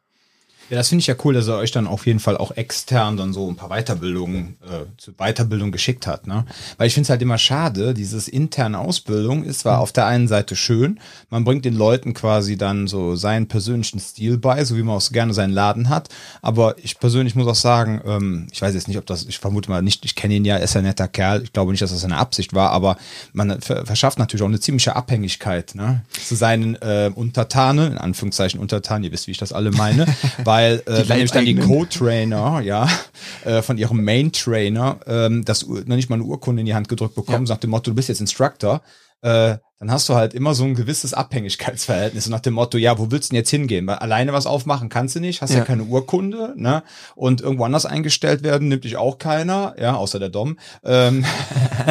[0.70, 3.18] Ja, das finde ich ja cool, dass er euch dann auf jeden Fall auch extern
[3.18, 6.46] dann so ein paar Weiterbildungen, äh, zur Weiterbildung geschickt hat, ne?
[6.78, 9.82] Weil ich finde es halt immer schade, dieses interne Ausbildung ist zwar mhm.
[9.82, 14.38] auf der einen Seite schön, man bringt den Leuten quasi dann so seinen persönlichen Stil
[14.38, 16.08] bei, so wie man auch gerne seinen Laden hat,
[16.40, 19.70] aber ich persönlich muss auch sagen, ähm, ich weiß jetzt nicht, ob das, ich vermute
[19.70, 21.92] mal nicht, ich kenne ihn ja, er ist ein netter Kerl, ich glaube nicht, dass
[21.92, 22.96] das eine Absicht war, aber
[23.34, 26.04] man verschafft natürlich auch eine ziemliche Abhängigkeit, ne?
[26.26, 30.06] Zu seinen äh, Untertanen, in Anführungszeichen Untertanen, ihr wisst, wie ich das alle meine,
[30.42, 32.88] weil weil äh, wenn nämlich dann die Co-Trainer, ja,
[33.44, 37.16] äh, von ihrem Main-Trainer ähm, das noch nicht mal eine Urkunde in die Hand gedrückt
[37.16, 37.46] bekommen, ja.
[37.46, 38.82] sagt dem Motto, du bist jetzt Instructor,
[39.22, 43.10] äh, dann hast du halt immer so ein gewisses Abhängigkeitsverhältnis nach dem Motto, ja, wo
[43.10, 43.86] willst du denn jetzt hingehen?
[43.88, 46.84] Weil alleine was aufmachen kannst du nicht, hast ja, ja keine Urkunde, ne?
[47.16, 50.58] Und irgendwo anders eingestellt werden nimmt dich auch keiner, ja, außer der Dom.
[50.84, 51.24] Ähm,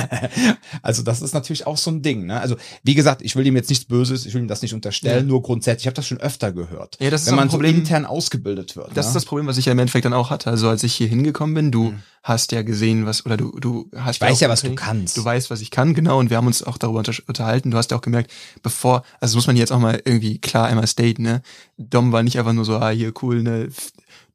[0.82, 2.40] also das ist natürlich auch so ein Ding, ne?
[2.40, 5.26] Also wie gesagt, ich will ihm jetzt nichts Böses, ich will ihm das nicht unterstellen,
[5.26, 5.30] ja.
[5.30, 6.98] nur grundsätzlich, ich habe das schon öfter gehört.
[7.02, 8.92] Ja, das ist wenn man Problem, so intern ausgebildet wird.
[8.96, 9.10] Das ne?
[9.10, 10.50] ist das Problem, was ich ja im Endeffekt dann auch hatte.
[10.50, 12.04] Also als ich hier hingekommen bin, du mhm.
[12.24, 15.18] hast ja gesehen, was, oder du, du hast Ich weiß ja, was du kannst.
[15.18, 17.73] Du weißt, was ich kann, genau, und wir haben uns auch darüber unterhalten.
[17.74, 18.32] Du hast ja auch gemerkt,
[18.62, 21.42] bevor, also muss man jetzt auch mal irgendwie klar einmal staten, ne?
[21.78, 23.70] Dom war nicht einfach nur so, ah, hier cool, ne?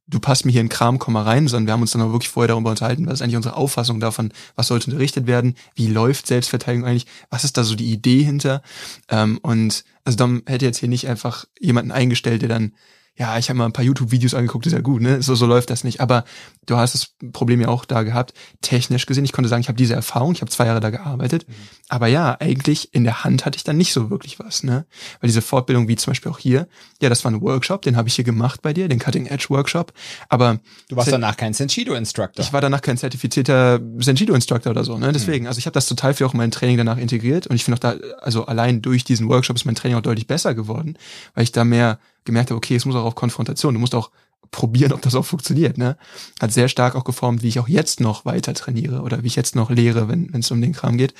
[0.09, 2.13] du passt mir hier in Kram, komm mal rein, sondern wir haben uns dann auch
[2.13, 5.87] wirklich vorher darüber unterhalten, was ist eigentlich unsere Auffassung davon, was sollte unterrichtet werden, wie
[5.87, 8.63] läuft Selbstverteidigung eigentlich, was ist da so die Idee hinter.
[9.09, 12.73] Ähm, und also Dom hätte jetzt hier nicht einfach jemanden eingestellt, der dann
[13.19, 15.23] ja, ich habe mal ein paar YouTube-Videos angeguckt, ist ja gut, ne?
[15.23, 16.01] So, so läuft das nicht.
[16.01, 16.25] Aber
[16.67, 19.25] du hast das Problem ja auch da gehabt, technisch gesehen.
[19.25, 21.49] Ich konnte sagen, ich habe diese Erfahrung, ich habe zwei Jahre da gearbeitet.
[21.49, 21.55] Mhm.
[21.89, 24.87] Aber ja, eigentlich in der Hand hatte ich dann nicht so wirklich was, ne?
[25.21, 26.69] Weil diese Fortbildung, wie zum Beispiel auch hier,
[27.03, 29.47] ja, das war ein Workshop, den habe ich hier gemacht bei dir, den Cutting Edge
[29.49, 29.93] Workshop.
[30.29, 32.45] Aber du warst danach kein Senshido Instructor.
[32.45, 35.11] Ich war danach kein zertifizierter Senshido Instructor oder so, ne?
[35.11, 35.49] Deswegen, mhm.
[35.49, 37.79] also ich habe das total viel auch in mein Training danach integriert und ich finde
[37.79, 40.97] auch da, also allein durch diesen Workshop ist mein Training auch deutlich besser geworden,
[41.35, 44.11] weil ich da mehr gemerkt habe, okay, es muss auch auf Konfrontation, du musst auch
[44.51, 45.77] probieren, ob das auch funktioniert.
[45.77, 45.97] Ne?
[46.41, 49.37] Hat sehr stark auch geformt, wie ich auch jetzt noch weiter trainiere oder wie ich
[49.37, 51.13] jetzt noch lehre, wenn es um den Kram geht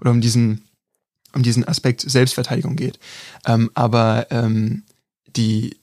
[0.00, 0.64] oder um diesen
[1.34, 2.98] um diesen Aspekt Selbstverteidigung geht.
[3.44, 4.84] Ähm, aber ähm,
[5.36, 5.76] die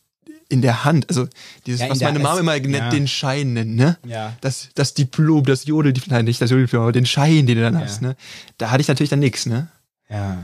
[0.47, 1.27] in der Hand, also
[1.65, 2.89] dieses, ja, was meine Mama immer nennt, ja.
[2.89, 3.97] den Schein nennt, ne?
[4.05, 4.35] Ja.
[4.41, 7.75] Das, das Diplom, das Jodel, nein, nicht das Jodeldiplom, aber den Schein, den du dann
[7.75, 7.81] ja.
[7.81, 8.15] hast, ne?
[8.57, 9.69] Da hatte ich natürlich dann nichts, ne?
[10.09, 10.43] Ja.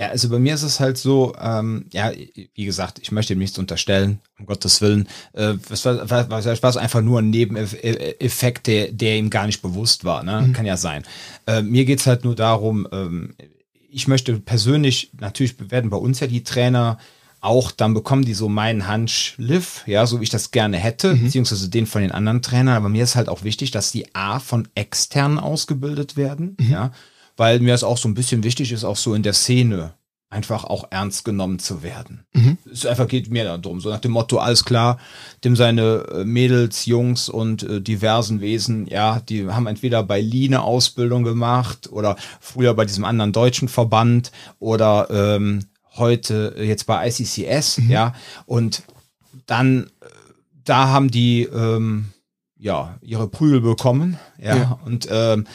[0.00, 2.10] Ja, also bei mir ist es halt so, ähm, ja,
[2.54, 5.06] wie gesagt, ich möchte ihm nichts unterstellen, um Gottes Willen.
[5.34, 9.60] Äh, was war, was, was war einfach nur ein Nebeneffekt, der, der ihm gar nicht
[9.60, 10.22] bewusst war.
[10.22, 10.40] Ne?
[10.40, 10.52] Mhm.
[10.54, 11.02] Kann ja sein.
[11.46, 13.34] Äh, mir geht's halt nur darum, ähm,
[13.90, 16.96] ich möchte persönlich, natürlich werden bei uns ja die Trainer
[17.42, 21.24] auch dann bekommen die so meinen Handschliff, ja, so wie ich das gerne hätte, mhm.
[21.24, 22.76] beziehungsweise den von den anderen Trainern.
[22.76, 26.70] Aber mir ist halt auch wichtig, dass die A von externen ausgebildet werden, mhm.
[26.70, 26.92] ja,
[27.40, 29.94] weil mir es auch so ein bisschen wichtig ist, auch so in der Szene
[30.28, 32.26] einfach auch ernst genommen zu werden.
[32.34, 32.58] Mhm.
[32.70, 34.98] Es einfach geht mir darum, so nach dem Motto, alles klar,
[35.42, 40.60] dem seine äh, Mädels, Jungs und äh, diversen Wesen, ja, die haben entweder bei Line
[40.60, 45.64] Ausbildung gemacht oder früher bei diesem anderen deutschen Verband oder ähm,
[45.96, 47.90] heute jetzt bei ICCS, mhm.
[47.90, 48.82] ja, und
[49.46, 50.06] dann, äh,
[50.62, 52.10] da haben die, ähm,
[52.58, 54.78] ja, ihre Prügel bekommen, ja, ja.
[54.84, 55.46] und ähm,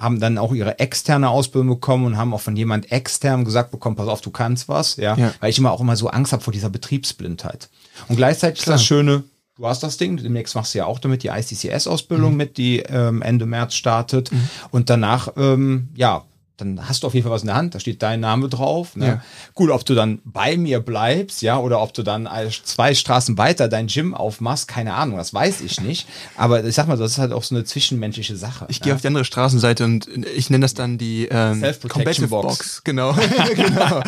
[0.00, 3.96] haben dann auch ihre externe Ausbildung bekommen und haben auch von jemand extern gesagt bekommen,
[3.96, 5.32] pass auf, du kannst was, ja, ja.
[5.40, 7.68] weil ich immer auch immer so Angst habe vor dieser Betriebsblindheit.
[8.08, 8.76] Und gleichzeitig Klar.
[8.76, 9.24] ist das Schöne,
[9.56, 12.36] du hast das Ding, demnächst machst du ja auch damit die ICCS-Ausbildung mhm.
[12.36, 14.48] mit, die ähm, Ende März startet mhm.
[14.70, 16.24] und danach, ähm, ja,
[16.60, 18.96] dann hast du auf jeden Fall was in der Hand, da steht dein Name drauf.
[18.96, 19.06] Ne?
[19.06, 19.22] Ja.
[19.54, 22.28] Gut, ob du dann bei mir bleibst, ja, oder ob du dann
[22.64, 26.06] zwei Straßen weiter dein Gym aufmachst, keine Ahnung, das weiß ich nicht.
[26.36, 28.66] Aber ich sag mal, das ist halt auch so eine zwischenmenschliche Sache.
[28.68, 28.84] Ich ne?
[28.84, 32.46] gehe auf die andere Straßenseite und ich nenne das dann die ähm, Combative Box.
[32.46, 32.84] Box.
[32.84, 33.12] Genau.
[33.54, 34.02] genau.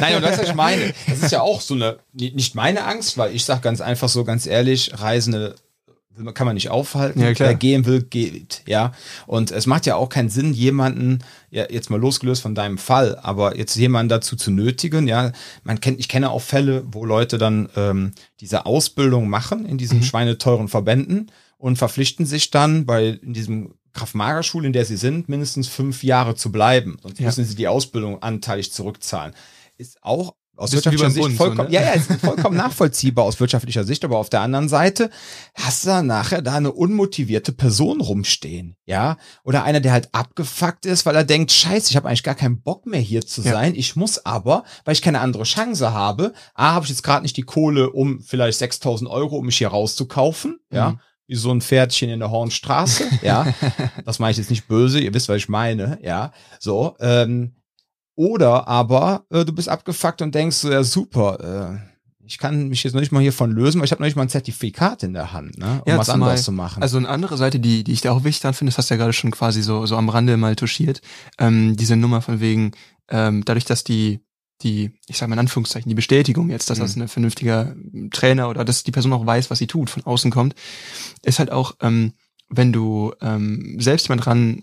[0.00, 0.92] Nein, und du, was ich meine?
[1.06, 4.24] Das ist ja auch so eine, nicht meine Angst, weil ich sag ganz einfach so,
[4.24, 5.54] ganz ehrlich, Reisende
[6.34, 7.20] kann man nicht aufhalten.
[7.20, 7.50] Ja, klar.
[7.50, 8.62] Wer gehen will, geht.
[8.66, 8.92] Ja.
[9.26, 11.20] Und es macht ja auch keinen Sinn, jemanden,
[11.50, 15.32] ja, jetzt mal losgelöst von deinem Fall, aber jetzt jemanden dazu zu nötigen, ja.
[15.64, 19.98] Man kennt, ich kenne auch Fälle, wo Leute dann ähm, diese Ausbildung machen in diesen
[19.98, 20.04] mhm.
[20.04, 25.68] schweineteuren Verbänden und verpflichten sich dann bei in diesem Kraft-Mager-Schule, in der sie sind, mindestens
[25.68, 26.96] fünf Jahre zu bleiben.
[27.02, 27.26] Sonst ja.
[27.26, 29.34] müssen sie die Ausbildung anteilig zurückzahlen.
[29.76, 31.74] Ist auch aus wirtschaftlicher Sicht vollkommen, so, ne?
[31.74, 35.10] ja, ja, ist vollkommen nachvollziehbar aus wirtschaftlicher Sicht, aber auf der anderen Seite
[35.54, 40.84] hast du dann nachher da eine unmotivierte Person rumstehen, ja, oder einer, der halt abgefuckt
[40.84, 43.52] ist, weil er denkt, scheiße, ich habe eigentlich gar keinen Bock mehr hier zu ja.
[43.52, 47.22] sein, ich muss aber, weil ich keine andere Chance habe, a, habe ich jetzt gerade
[47.22, 50.76] nicht die Kohle, um vielleicht 6.000 Euro, um mich hier rauszukaufen, mhm.
[50.76, 53.54] ja, wie so ein Pferdchen in der Hornstraße, ja,
[54.04, 57.54] das meine ich jetzt nicht böse, ihr wisst, was ich meine, ja, so, ähm,
[58.14, 61.92] oder aber äh, du bist abgefuckt und denkst, ja super, äh,
[62.24, 64.22] ich kann mich jetzt noch nicht mal hiervon lösen, weil ich habe noch nicht mal
[64.22, 66.82] ein Zertifikat in der Hand, ne, um ja, was zumal, anderes zu machen.
[66.82, 68.94] Also eine andere Seite, die, die ich da auch wichtig dran finde, das hast du
[68.94, 71.02] ja gerade schon quasi so, so am Rande mal touchiert,
[71.38, 72.72] ähm, diese Nummer von wegen,
[73.08, 74.20] ähm, dadurch, dass die,
[74.62, 76.82] die, ich sage mal in Anführungszeichen, die Bestätigung jetzt, dass mhm.
[76.82, 77.74] das ein vernünftiger
[78.12, 80.54] Trainer oder dass die Person auch weiß, was sie tut, von außen kommt,
[81.22, 82.12] ist halt auch, ähm,
[82.48, 84.62] wenn du ähm, selbst jemand ran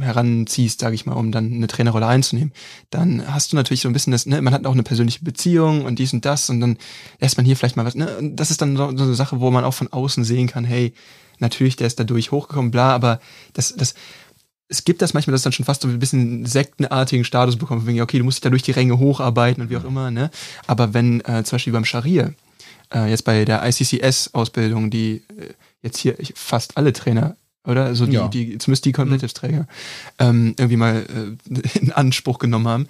[0.00, 2.52] heranziehst, sage ich mal, um dann eine Trainerrolle einzunehmen,
[2.90, 5.84] dann hast du natürlich so ein bisschen das, ne, man hat auch eine persönliche Beziehung
[5.84, 6.78] und dies und das und dann
[7.20, 9.40] lässt man hier vielleicht mal was, ne, und das ist dann so, so eine Sache,
[9.40, 10.94] wo man auch von außen sehen kann, hey,
[11.38, 13.20] natürlich, der ist dadurch hochgekommen, bla, aber
[13.52, 13.94] das, das,
[14.68, 18.00] es gibt das manchmal, dass dann schon fast so ein bisschen sektenartigen Status bekommt, wegen,
[18.00, 20.30] okay, du musst dich da durch die Ränge hocharbeiten und wie auch immer, ne,
[20.66, 22.32] aber wenn äh, zum Beispiel beim Scharia,
[22.94, 27.84] äh, jetzt bei der ICCS-Ausbildung, die äh, jetzt hier fast alle Trainer oder?
[27.84, 28.28] Also die, ja.
[28.28, 29.66] die zumindest die mhm.
[30.18, 31.06] ähm, irgendwie mal
[31.50, 32.88] äh, in Anspruch genommen haben.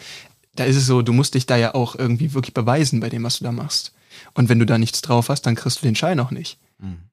[0.56, 3.24] Da ist es so, du musst dich da ja auch irgendwie wirklich beweisen bei dem,
[3.24, 3.92] was du da machst.
[4.34, 6.58] Und wenn du da nichts drauf hast, dann kriegst du den Schein auch nicht.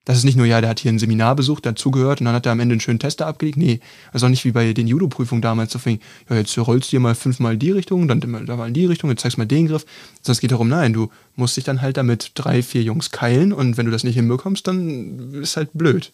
[0.06, 2.46] Das ist nicht nur, ja, der hat hier ein Seminar besucht, dazugehört und dann hat
[2.46, 3.58] er am Ende einen schönen Tester abgelegt.
[3.58, 3.80] Nee,
[4.12, 7.00] also auch nicht wie bei den Judo-Prüfungen damals, so fing, ja, jetzt rollst du dir
[7.00, 9.46] mal fünfmal in die Richtung, dann da mal in die Richtung, jetzt zeigst du mal
[9.46, 9.86] den Griff.
[10.22, 13.54] Sondern es geht darum, nein, du musst dich dann halt damit drei, vier Jungs keilen
[13.54, 16.12] und wenn du das nicht hinbekommst, dann ist halt blöd.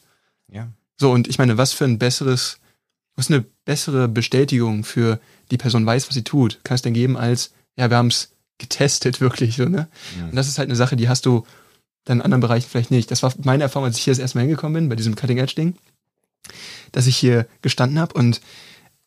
[0.51, 0.67] Ja.
[0.97, 2.59] So, und ich meine, was für ein besseres,
[3.15, 5.19] was eine bessere Bestätigung für
[5.51, 8.31] die Person weiß, was sie tut, kann es denn geben als, ja, wir haben es
[8.57, 9.87] getestet, wirklich, so, ne?
[10.19, 10.25] Ja.
[10.25, 11.45] Und das ist halt eine Sache, die hast du
[12.05, 13.11] dann in anderen Bereichen vielleicht nicht.
[13.11, 15.37] Das war meine Erfahrung, als ich hier das erste Mal hingekommen bin, bei diesem Cutting
[15.37, 15.75] Edge Ding,
[16.93, 18.41] dass ich hier gestanden habe und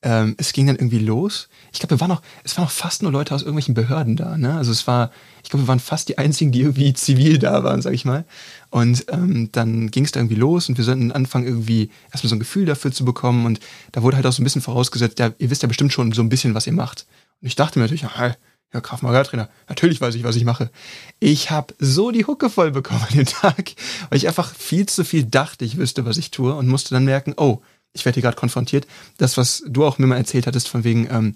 [0.02, 1.48] ähm, es ging dann irgendwie los.
[1.72, 4.38] Ich glaube, wir waren noch, es waren noch fast nur Leute aus irgendwelchen Behörden da.
[4.38, 4.54] Ne?
[4.54, 5.10] Also es war,
[5.42, 8.24] ich glaube, wir waren fast die einzigen, die irgendwie zivil da waren, sag ich mal.
[8.70, 12.36] Und ähm, dann ging es da irgendwie los und wir sollten Anfang irgendwie erstmal so
[12.36, 13.44] ein Gefühl dafür zu bekommen.
[13.44, 13.60] Und
[13.92, 16.22] da wurde halt auch so ein bisschen vorausgesetzt, ja, ihr wisst ja bestimmt schon so
[16.22, 17.06] ein bisschen, was ihr macht.
[17.40, 18.36] Und ich dachte mir natürlich, ja,
[18.72, 19.48] ja, Krav Maga Trainer.
[19.68, 20.70] Natürlich weiß ich, was ich mache.
[21.18, 23.72] Ich habe so die Hucke voll bekommen an dem Tag,
[24.08, 27.04] weil ich einfach viel zu viel dachte, ich wüsste, was ich tue und musste dann
[27.04, 27.60] merken, oh,
[27.92, 28.86] ich werde hier gerade konfrontiert.
[29.18, 31.34] Das, was du auch mir mal erzählt hattest, von wegen, ähm,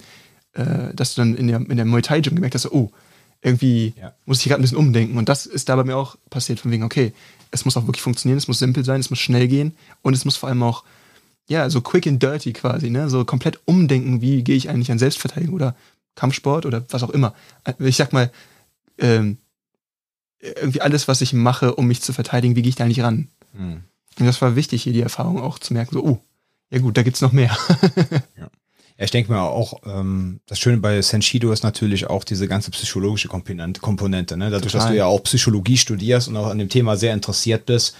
[0.52, 2.92] äh, dass du dann in der, in der Muay Thai Gym gemerkt hast, oh,
[3.44, 4.12] irgendwie Ja.
[4.26, 5.16] muss ich gerade ein bisschen umdenken.
[5.18, 7.12] Und das ist da bei mir auch passiert, von wegen, okay,
[7.52, 10.24] es muss auch wirklich funktionieren, es muss simpel sein, es muss schnell gehen und es
[10.24, 10.82] muss vor allem auch,
[11.46, 13.08] ja, so quick and dirty quasi, ne?
[13.10, 15.76] So komplett umdenken, wie gehe ich eigentlich an Selbstverteidigung oder
[16.16, 17.34] Kampfsport oder was auch immer.
[17.78, 18.32] Ich sag mal,
[18.98, 19.36] ähm,
[20.40, 23.28] irgendwie alles, was ich mache, um mich zu verteidigen, wie gehe ich da eigentlich ran?
[23.52, 23.82] Mhm.
[24.18, 26.18] Und das war wichtig, hier die Erfahrung auch zu merken, so, oh,
[26.70, 27.56] ja gut, da gibt's noch mehr.
[28.38, 28.48] Ja,
[28.96, 33.28] ich denke mal auch, ähm, das Schöne bei Senshido ist natürlich auch diese ganze psychologische
[33.28, 34.50] Komponente, Komponente ne?
[34.50, 34.92] Dadurch, dass Total.
[34.92, 37.96] du ja auch Psychologie studierst und auch an dem Thema sehr interessiert bist,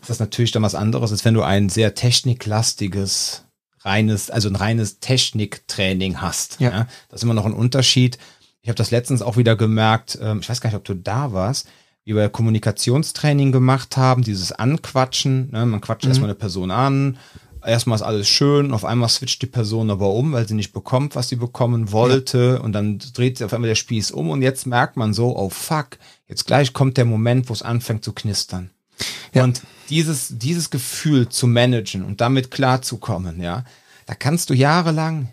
[0.00, 3.44] ist das natürlich dann was anderes, als wenn du ein sehr techniklastiges,
[3.80, 6.58] reines, also ein reines Techniktraining hast.
[6.60, 6.86] Ja.
[7.10, 8.18] Das ist immer noch ein Unterschied.
[8.62, 11.32] Ich habe das letztens auch wieder gemerkt, ähm, ich weiß gar nicht, ob du da
[11.32, 11.68] warst,
[12.04, 15.50] wie wir Kommunikationstraining gemacht haben, dieses Anquatschen.
[15.50, 15.66] Ne?
[15.66, 17.18] Man quatscht erstmal eine Person an,
[17.64, 21.16] erstmal ist alles schön, auf einmal switcht die Person aber um, weil sie nicht bekommt,
[21.16, 24.66] was sie bekommen wollte und dann dreht sich auf einmal der Spieß um und jetzt
[24.66, 28.70] merkt man so, oh fuck, jetzt gleich kommt der Moment, wo es anfängt zu knistern.
[29.34, 29.44] Ja.
[29.44, 33.64] Und dieses, dieses Gefühl zu managen und damit klarzukommen, ja,
[34.06, 35.32] da kannst du jahrelang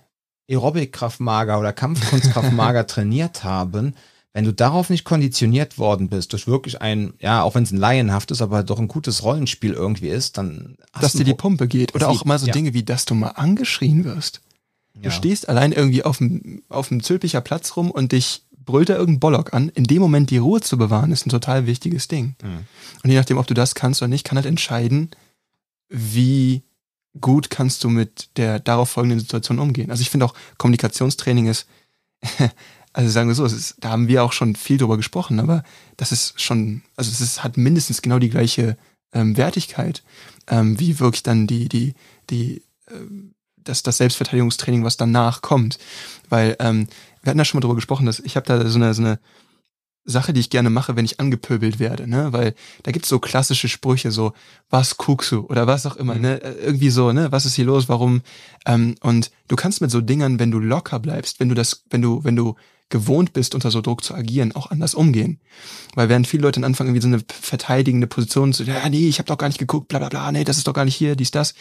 [0.49, 3.95] Aerobic-Kraftmager oder Kampfkunstkraftmager trainiert haben.
[4.33, 7.77] Wenn du darauf nicht konditioniert worden bist, durch wirklich ein, ja, auch wenn es ein
[7.77, 11.67] laienhaftes, aber doch ein gutes Rollenspiel irgendwie ist, dann hast dass du dir die Pumpe
[11.67, 11.95] geht.
[11.95, 12.53] Oder auch mal so ja.
[12.53, 14.41] Dinge wie, dass du mal angeschrien wirst.
[14.93, 15.11] Du Ja.
[15.11, 19.19] stehst allein irgendwie auf dem, auf dem Zülpicher Platz rum und dich brüllt da irgendein
[19.21, 19.69] Bollock an.
[19.69, 22.35] In dem Moment die Ruhe zu bewahren, ist ein total wichtiges Ding.
[22.43, 22.65] Mhm.
[23.03, 25.09] Und je nachdem, ob du das kannst oder nicht, kann halt entscheiden,
[25.89, 26.63] wie
[27.19, 29.89] gut kannst du mit der darauf folgenden Situation umgehen.
[29.89, 31.65] Also ich finde auch, Kommunikationstraining ist,
[32.97, 35.61] also sagen wir so, ist, da haben wir auch schon viel drüber gesprochen, aber
[35.97, 38.75] das ist schon, also es hat mindestens genau die gleiche
[39.13, 40.01] ähm, Wertigkeit,
[40.47, 41.93] ähm, wie wirklich dann die, die,
[42.31, 45.77] die, ähm, das, das Selbstverteidigungstraining, was danach kommt.
[46.29, 46.87] Weil ähm,
[47.21, 49.19] wir hatten da schon mal drüber gesprochen, dass ich habe da so eine, so eine
[50.09, 52.31] Sache, die ich gerne mache, wenn ich angepöbelt werde, ne?
[52.31, 54.31] Weil da gibt's so klassische Sprüche, so,
[54.69, 55.41] was guckst du?
[55.41, 56.21] Oder was auch immer, Mhm.
[56.21, 56.41] ne?
[56.41, 57.31] Äh, Irgendwie so, ne?
[57.31, 57.89] Was ist hier los?
[57.89, 58.21] Warum?
[58.65, 62.01] Ähm, und du kannst mit so Dingern, wenn du locker bleibst, wenn du das, wenn
[62.01, 62.55] du, wenn du
[62.89, 65.41] gewohnt bist, unter so Druck zu agieren, auch anders umgehen.
[65.93, 69.19] Weil während viele Leute dann anfangen, irgendwie so eine verteidigende Position zu, ja, nee, ich
[69.19, 71.17] habe doch gar nicht geguckt, bla bla bla, nee, das ist doch gar nicht hier,
[71.17, 71.53] dies, das.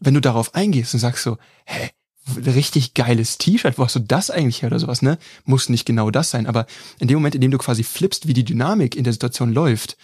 [0.00, 1.90] Wenn du darauf eingehst und sagst so, hä,
[2.36, 5.18] richtig geiles T-Shirt, wo hast du das eigentlich her oder sowas, ne?
[5.44, 6.66] Muss nicht genau das sein, aber
[6.98, 9.96] in dem Moment, in dem du quasi flippst, wie die Dynamik in der Situation läuft,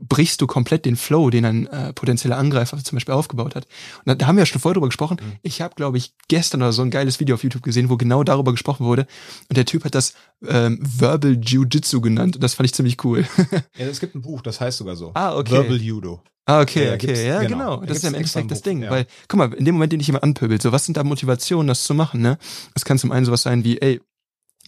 [0.00, 3.66] brichst du komplett den Flow, den ein äh, potenzieller Angreifer zum Beispiel aufgebaut hat.
[3.98, 5.20] Und da, da haben wir ja schon vorher drüber gesprochen.
[5.42, 8.24] Ich habe, glaube ich, gestern oder so ein geiles Video auf YouTube gesehen, wo genau
[8.24, 9.06] darüber gesprochen wurde.
[9.48, 10.14] Und der Typ hat das
[10.46, 12.36] ähm, Verbal Jiu-Jitsu genannt.
[12.36, 13.26] Und das fand ich ziemlich cool.
[13.76, 15.12] Ja, es gibt ein Buch, das heißt sogar so.
[15.14, 15.52] Ah, okay.
[15.52, 16.22] Verbal Judo.
[16.50, 17.56] Ah, okay, Ja, okay, gibt's- ja, genau.
[17.58, 17.76] genau.
[17.80, 18.90] Da Das ist ja im Endeffekt das Ding, ja.
[18.90, 21.66] weil, guck mal, in dem Moment, den dich jemand anpöbelt, so, was sind da Motivationen,
[21.68, 22.38] das zu machen, ne?
[22.74, 24.00] Es kann zum einen sowas sein wie, ey,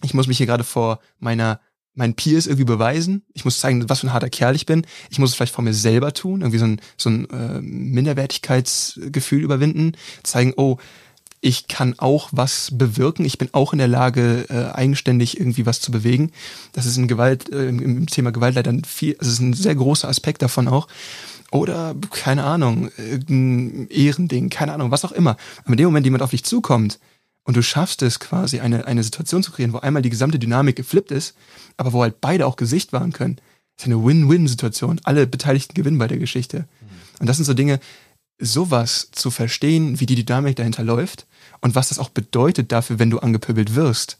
[0.03, 1.59] ich muss mich hier gerade vor meiner,
[1.95, 3.23] meinen Peers irgendwie beweisen.
[3.33, 4.85] Ich muss zeigen, was für ein harter Kerl ich bin.
[5.09, 9.41] Ich muss es vielleicht vor mir selber tun, irgendwie so ein, so ein äh, Minderwertigkeitsgefühl
[9.43, 9.93] überwinden.
[10.23, 10.77] Zeigen, oh,
[11.41, 15.81] ich kann auch was bewirken, ich bin auch in der Lage, äh, eigenständig irgendwie was
[15.81, 16.31] zu bewegen.
[16.71, 19.41] Das ist in Gewalt, äh, im, im Thema Gewalt leider ein viel, also es ist
[19.41, 20.87] ein sehr großer Aspekt davon auch.
[21.53, 25.37] Oder, keine Ahnung, irgendein Ehrending, keine Ahnung, was auch immer.
[25.59, 26.99] Aber in dem Moment, jemand auf dich zukommt
[27.43, 30.75] und du schaffst es quasi, eine, eine Situation zu kreieren, wo einmal die gesamte Dynamik
[30.75, 31.35] geflippt ist,
[31.77, 33.39] aber wo halt beide auch Gesicht wahren können,
[33.77, 35.01] ist eine Win-Win-Situation.
[35.03, 36.67] Alle Beteiligten gewinnen bei der Geschichte.
[37.19, 37.79] Und das sind so Dinge,
[38.39, 41.27] sowas zu verstehen, wie die Dynamik dahinter läuft
[41.61, 44.17] und was das auch bedeutet dafür, wenn du angepöbelt wirst.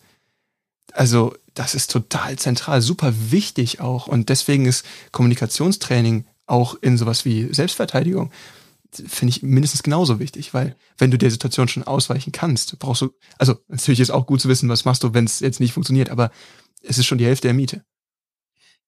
[0.91, 4.05] Also, das ist total zentral, super wichtig auch.
[4.05, 8.31] Und deswegen ist Kommunikationstraining auch in sowas wie Selbstverteidigung
[9.07, 13.09] finde ich mindestens genauso wichtig, weil wenn du der Situation schon ausweichen kannst, brauchst du,
[13.37, 16.09] also natürlich ist auch gut zu wissen, was machst du, wenn es jetzt nicht funktioniert,
[16.09, 16.31] aber
[16.83, 17.83] es ist schon die Hälfte der Miete.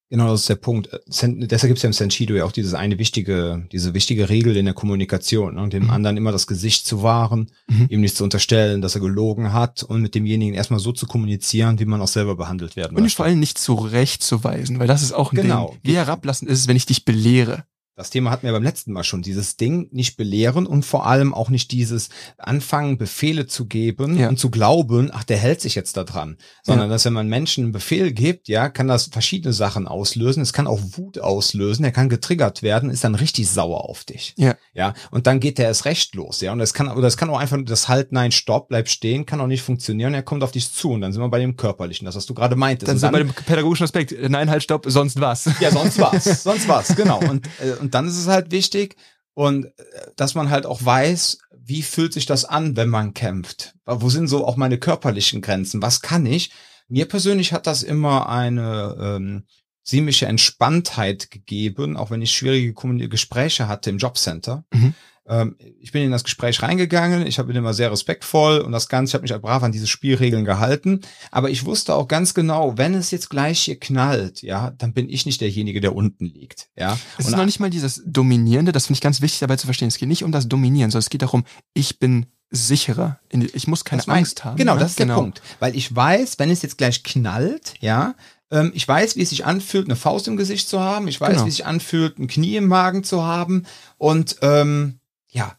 [0.08, 0.88] Genau, das ist der Punkt.
[1.08, 4.64] Deshalb gibt es ja im Senshido ja auch diese eine wichtige, diese wichtige Regel in
[4.64, 5.68] der Kommunikation, ne?
[5.68, 5.90] dem mhm.
[5.90, 7.86] anderen immer das Gesicht zu wahren, mhm.
[7.90, 11.80] ihm nicht zu unterstellen, dass er gelogen hat und mit demjenigen erstmal so zu kommunizieren,
[11.80, 13.16] wie man auch selber behandelt werden Und möchte.
[13.16, 15.70] vor allem nicht zurechtzuweisen, weil das ist auch ein genau.
[15.70, 15.80] Ding.
[15.82, 17.64] Wie herablassend ist es, wenn ich dich belehre?
[17.96, 19.22] Das Thema hatten wir beim letzten Mal schon.
[19.22, 24.28] Dieses Ding nicht belehren und vor allem auch nicht dieses Anfangen, Befehle zu geben ja.
[24.28, 26.36] und zu glauben, ach, der hält sich jetzt da dran.
[26.62, 26.92] Sondern, ja.
[26.92, 30.42] dass wenn man Menschen einen Befehl gibt, ja, kann das verschiedene Sachen auslösen.
[30.42, 31.86] Es kann auch Wut auslösen.
[31.86, 34.34] Er kann getriggert werden, ist dann richtig sauer auf dich.
[34.36, 34.56] Ja.
[34.74, 34.92] Ja.
[35.10, 36.42] Und dann geht der erst recht los.
[36.42, 36.52] Ja.
[36.52, 39.40] Und das kann, oder es kann auch einfach das Halt, nein, stopp, bleib stehen, kann
[39.40, 40.12] auch nicht funktionieren.
[40.12, 42.34] Er kommt auf dich zu und dann sind wir bei dem Körperlichen, das, was du
[42.34, 42.90] gerade meintest.
[42.90, 44.14] Dann sind wir bei dem pädagogischen Aspekt.
[44.28, 45.48] Nein, halt, stopp, sonst was.
[45.60, 46.42] Ja, sonst was.
[46.42, 47.20] sonst was, genau.
[47.20, 48.96] Und, äh, und dann ist es halt wichtig
[49.34, 49.72] und äh,
[50.16, 53.74] dass man halt auch weiß, wie fühlt sich das an, wenn man kämpft?
[53.84, 55.82] Wo sind so auch meine körperlichen Grenzen?
[55.82, 56.52] Was kann ich?
[56.88, 59.44] Mir persönlich hat das immer eine ähm,
[59.82, 62.74] ziemliche Entspanntheit gegeben, auch wenn ich schwierige
[63.08, 64.64] Gespräche hatte im Jobcenter.
[64.72, 64.94] Mhm.
[65.28, 68.88] Ähm, ich bin in das Gespräch reingegangen, ich habe bin immer sehr respektvoll und das
[68.88, 72.34] Ganze, ich habe mich halt brav an diese Spielregeln gehalten, aber ich wusste auch ganz
[72.34, 76.26] genau, wenn es jetzt gleich hier knallt, ja, dann bin ich nicht derjenige, der unten
[76.26, 76.98] liegt, ja.
[77.18, 79.66] Es und ist noch nicht mal dieses Dominierende, das finde ich ganz wichtig dabei zu
[79.66, 79.88] verstehen.
[79.88, 83.18] Es geht nicht um das Dominieren, sondern es geht darum, ich bin sicherer.
[83.30, 84.56] Ich muss keine Angst haben.
[84.56, 84.80] Genau, ne?
[84.80, 85.16] das ist genau.
[85.16, 85.42] der Punkt.
[85.58, 88.14] Weil ich weiß, wenn es jetzt gleich knallt, ja,
[88.50, 91.08] ähm, ich weiß, wie es sich anfühlt, eine Faust im Gesicht zu haben.
[91.08, 91.44] Ich weiß, genau.
[91.44, 93.66] wie es sich anfühlt, ein Knie im Magen zu haben.
[93.98, 95.56] Und ähm, ja.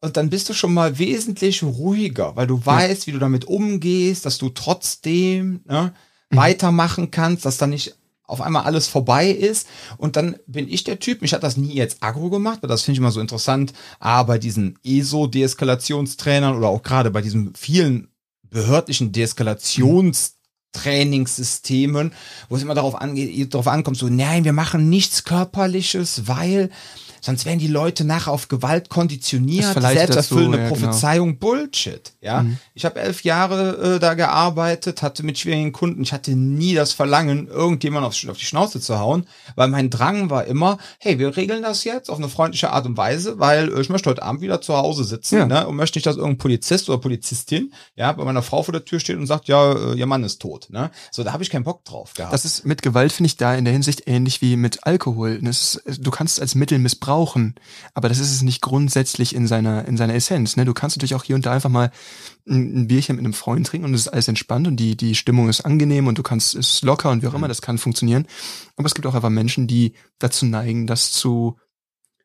[0.00, 3.06] Und dann bist du schon mal wesentlich ruhiger, weil du weißt, ja.
[3.06, 5.94] wie du damit umgehst, dass du trotzdem ne,
[6.30, 6.36] mhm.
[6.36, 9.68] weitermachen kannst, dass da nicht auf einmal alles vorbei ist.
[9.98, 12.82] Und dann bin ich der Typ, mich hat das nie jetzt aggro gemacht, weil das
[12.82, 18.08] finde ich immer so interessant, aber bei diesen ESO-Deeskalationstrainern oder auch gerade bei diesen vielen
[18.50, 22.12] behördlichen Deeskalationstrainingssystemen,
[22.48, 26.70] wo es immer darauf, angeht, darauf ankommt, so, nein, wir machen nichts Körperliches, weil
[27.26, 30.76] Sonst werden die Leute nachher auf Gewalt konditioniert, selbsterfüllende ja, genau.
[30.76, 31.40] Prophezeiung, genau.
[31.40, 32.12] Bullshit.
[32.20, 32.58] Ja, mhm.
[32.72, 36.04] ich habe elf Jahre äh, da gearbeitet, hatte mit schwierigen Kunden.
[36.04, 40.30] Ich hatte nie das Verlangen, irgendjemand auf, auf die Schnauze zu hauen, weil mein Drang
[40.30, 43.80] war immer, hey, wir regeln das jetzt auf eine freundliche Art und Weise, weil äh,
[43.80, 45.46] ich möchte heute Abend wieder zu Hause sitzen ja.
[45.46, 48.84] ne, und möchte nicht, dass irgendein Polizist oder Polizistin ja bei meiner Frau vor der
[48.84, 50.68] Tür steht und sagt, ja, äh, ihr Mann ist tot.
[50.70, 50.92] Ne?
[51.10, 52.32] So, da habe ich keinen Bock drauf gehabt.
[52.32, 55.40] Das ist mit Gewalt finde ich da in der Hinsicht ähnlich wie mit Alkohol.
[55.42, 57.54] Ist, du kannst es als Mittel missbrauchen rauchen.
[57.94, 60.56] Aber das ist es nicht grundsätzlich in seiner, in seiner Essenz.
[60.56, 60.64] Ne?
[60.64, 61.90] Du kannst natürlich auch hier und da einfach mal
[62.46, 65.14] ein, ein Bierchen mit einem Freund trinken und es ist alles entspannt und die, die
[65.14, 68.26] Stimmung ist angenehm und du kannst, es locker und wie auch immer, das kann funktionieren.
[68.76, 71.56] Aber es gibt auch einfach Menschen, die dazu neigen, das zu,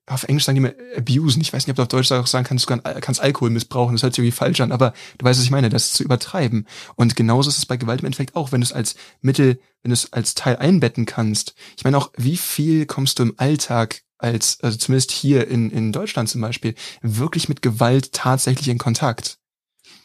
[0.08, 1.42] auf Englisch sagen die mal abusen.
[1.42, 3.96] Ich weiß nicht, ob du auf Deutsch auch sagen kannst, du kannst Alkohol missbrauchen.
[3.96, 6.68] Das hört sich irgendwie falsch an, aber du weißt, was ich meine, das zu übertreiben.
[6.96, 9.90] Und genauso ist es bei Gewalt im Endeffekt auch, wenn du es als Mittel, wenn
[9.90, 11.56] du es als Teil einbetten kannst.
[11.78, 15.92] Ich meine auch, wie viel kommst du im Alltag als, also zumindest hier in, in
[15.92, 19.38] Deutschland zum Beispiel, wirklich mit Gewalt tatsächlich in Kontakt.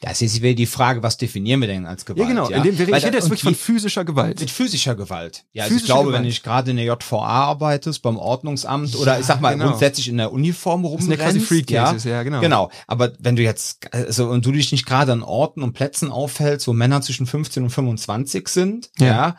[0.02, 2.20] Das ist wieder die Frage, was definieren wir denn als Gewalt?
[2.20, 2.50] Ja, genau.
[2.50, 2.60] Ja?
[2.60, 4.40] Dem, ich rede jetzt wirklich von physischer Gewalt.
[4.40, 5.44] Mit physischer Gewalt.
[5.52, 6.22] Ja, also ich glaube, Gewalt.
[6.22, 9.70] wenn ich gerade in der JVA arbeitest, beim Ordnungsamt ja, oder ich sag mal genau.
[9.70, 11.10] grundsätzlich in der Uniform rumrennst.
[11.10, 12.40] Das sind quasi Free Cases, ja, ja, genau.
[12.40, 12.70] Genau.
[12.86, 16.68] Aber wenn du jetzt, also, und du dich nicht gerade an Orten und Plätzen aufhältst,
[16.68, 19.36] wo Männer zwischen 15 und 25 sind, ja, ja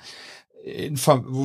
[0.68, 1.00] in,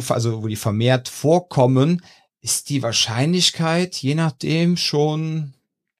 [0.08, 2.02] also wo die vermehrt vorkommen,
[2.42, 5.54] ist die Wahrscheinlichkeit je nachdem schon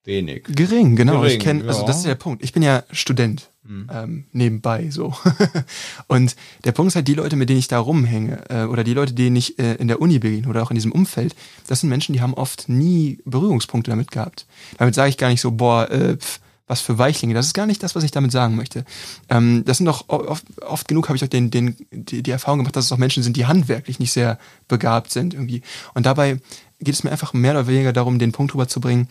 [0.05, 0.45] wenig.
[0.49, 1.21] Gering, genau.
[1.21, 2.43] Gering, ich kenne, also das ist der Punkt.
[2.43, 3.49] Ich bin ja Student.
[3.65, 3.89] Mhm.
[3.93, 5.15] Ähm, nebenbei so.
[6.09, 8.95] und der Punkt ist halt, die Leute, mit denen ich da rumhänge, äh, oder die
[8.95, 11.37] Leute, denen ich äh, in der Uni begegne oder auch in diesem Umfeld,
[11.69, 14.47] das sind Menschen, die haben oft nie Berührungspunkte damit gehabt.
[14.79, 17.35] Damit sage ich gar nicht so, boah, äh, pff, was für Weichlinge.
[17.35, 18.85] Das ist gar nicht das, was ich damit sagen möchte.
[19.29, 22.61] Ähm, das sind doch oft, oft genug habe ich auch den, den, die, die Erfahrung
[22.61, 25.63] gemacht, dass es auch Menschen sind, die handwerklich nicht sehr begabt sind irgendwie.
[25.95, 26.41] Und dabei
[26.81, 29.09] geht es mir einfach mehr oder weniger darum, den Punkt rüberzubringen,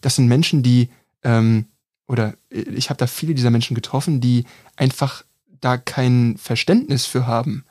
[0.00, 0.90] das sind Menschen, die,
[1.22, 1.66] ähm,
[2.06, 4.44] oder ich habe da viele dieser Menschen getroffen, die
[4.76, 5.24] einfach
[5.60, 7.64] da kein Verständnis für haben.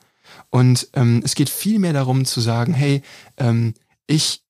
[0.49, 3.03] Und ähm, es geht viel mehr darum zu sagen, hey,
[3.37, 3.73] ähm,
[4.07, 4.41] ich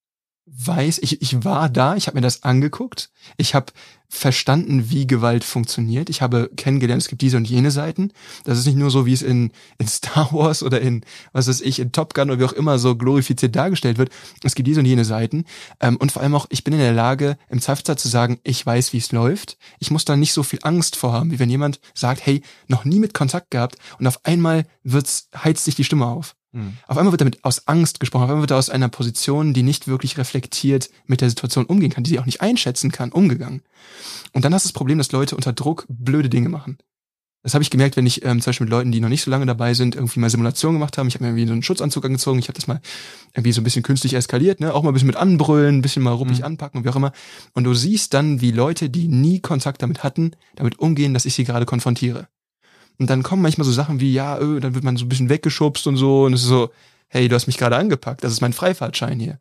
[0.46, 3.74] weiß, ich, ich war da, ich habe mir das angeguckt, ich habe
[4.08, 6.10] verstanden, wie Gewalt funktioniert.
[6.10, 8.12] Ich habe kennengelernt, es gibt diese und jene Seiten.
[8.44, 11.02] Das ist nicht nur so, wie es in, in Star Wars oder in,
[11.34, 14.10] was weiß ich, in Top Gun oder wie auch immer so glorifiziert dargestellt wird.
[14.44, 15.46] Es gibt diese und jene Seiten.
[15.80, 18.66] Ähm, und vor allem auch, ich bin in der Lage, im Zweifelsfall zu sagen, ich
[18.66, 19.58] weiß, wie es läuft.
[19.80, 22.86] Ich muss da nicht so viel Angst vor haben, wie wenn jemand sagt, hey, noch
[22.86, 26.36] nie mit Kontakt gehabt und auf einmal wird's, heizt sich die Stimme auf.
[26.56, 26.78] Mhm.
[26.88, 29.63] Auf einmal wird damit aus Angst gesprochen, auf einmal wird er aus einer Position, die
[29.63, 33.62] nicht wirklich reflektiert mit der Situation umgehen kann, die sie auch nicht einschätzen kann, umgegangen.
[34.34, 36.78] Und dann hast du das Problem, dass Leute unter Druck blöde Dinge machen.
[37.43, 39.30] Das habe ich gemerkt, wenn ich ähm, zum Beispiel mit Leuten, die noch nicht so
[39.30, 41.08] lange dabei sind, irgendwie mal Simulationen gemacht haben.
[41.08, 42.39] Ich habe mir irgendwie so einen Schutzanzug angezogen.
[42.39, 42.82] Ich habe das mal
[43.34, 44.74] irgendwie so ein bisschen künstlich eskaliert, ne?
[44.74, 46.45] Auch mal ein bisschen mit anbrüllen, ein bisschen mal ruppig mhm.
[46.45, 47.12] anpacken und wie auch immer.
[47.53, 51.36] Und du siehst dann, wie Leute, die nie Kontakt damit hatten, damit umgehen, dass ich
[51.36, 52.28] sie gerade konfrontiere.
[53.00, 55.30] Und dann kommen manchmal so Sachen wie, ja, öh, dann wird man so ein bisschen
[55.30, 56.26] weggeschubst und so.
[56.26, 56.70] Und es ist so,
[57.08, 59.39] hey, du hast mich gerade angepackt, das ist mein Freifahrtschein hier.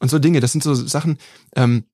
[0.00, 1.18] Und so Dinge, das sind so Sachen,
[1.56, 1.84] ähm,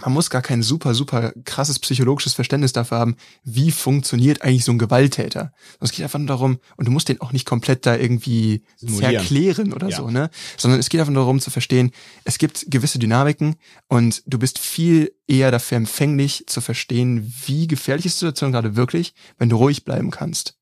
[0.00, 4.72] man muss gar kein super, super krasses psychologisches Verständnis dafür haben, wie funktioniert eigentlich so
[4.72, 5.52] ein Gewalttäter.
[5.80, 9.72] Es geht einfach nur darum, und du musst den auch nicht komplett da irgendwie verklären
[9.72, 9.96] oder ja.
[9.96, 10.30] so, ne?
[10.56, 11.92] Sondern es geht einfach nur darum zu verstehen,
[12.24, 13.54] es gibt gewisse Dynamiken
[13.88, 18.74] und du bist viel eher dafür empfänglich zu verstehen, wie gefährlich ist die Situation gerade
[18.74, 20.56] wirklich, wenn du ruhig bleiben kannst.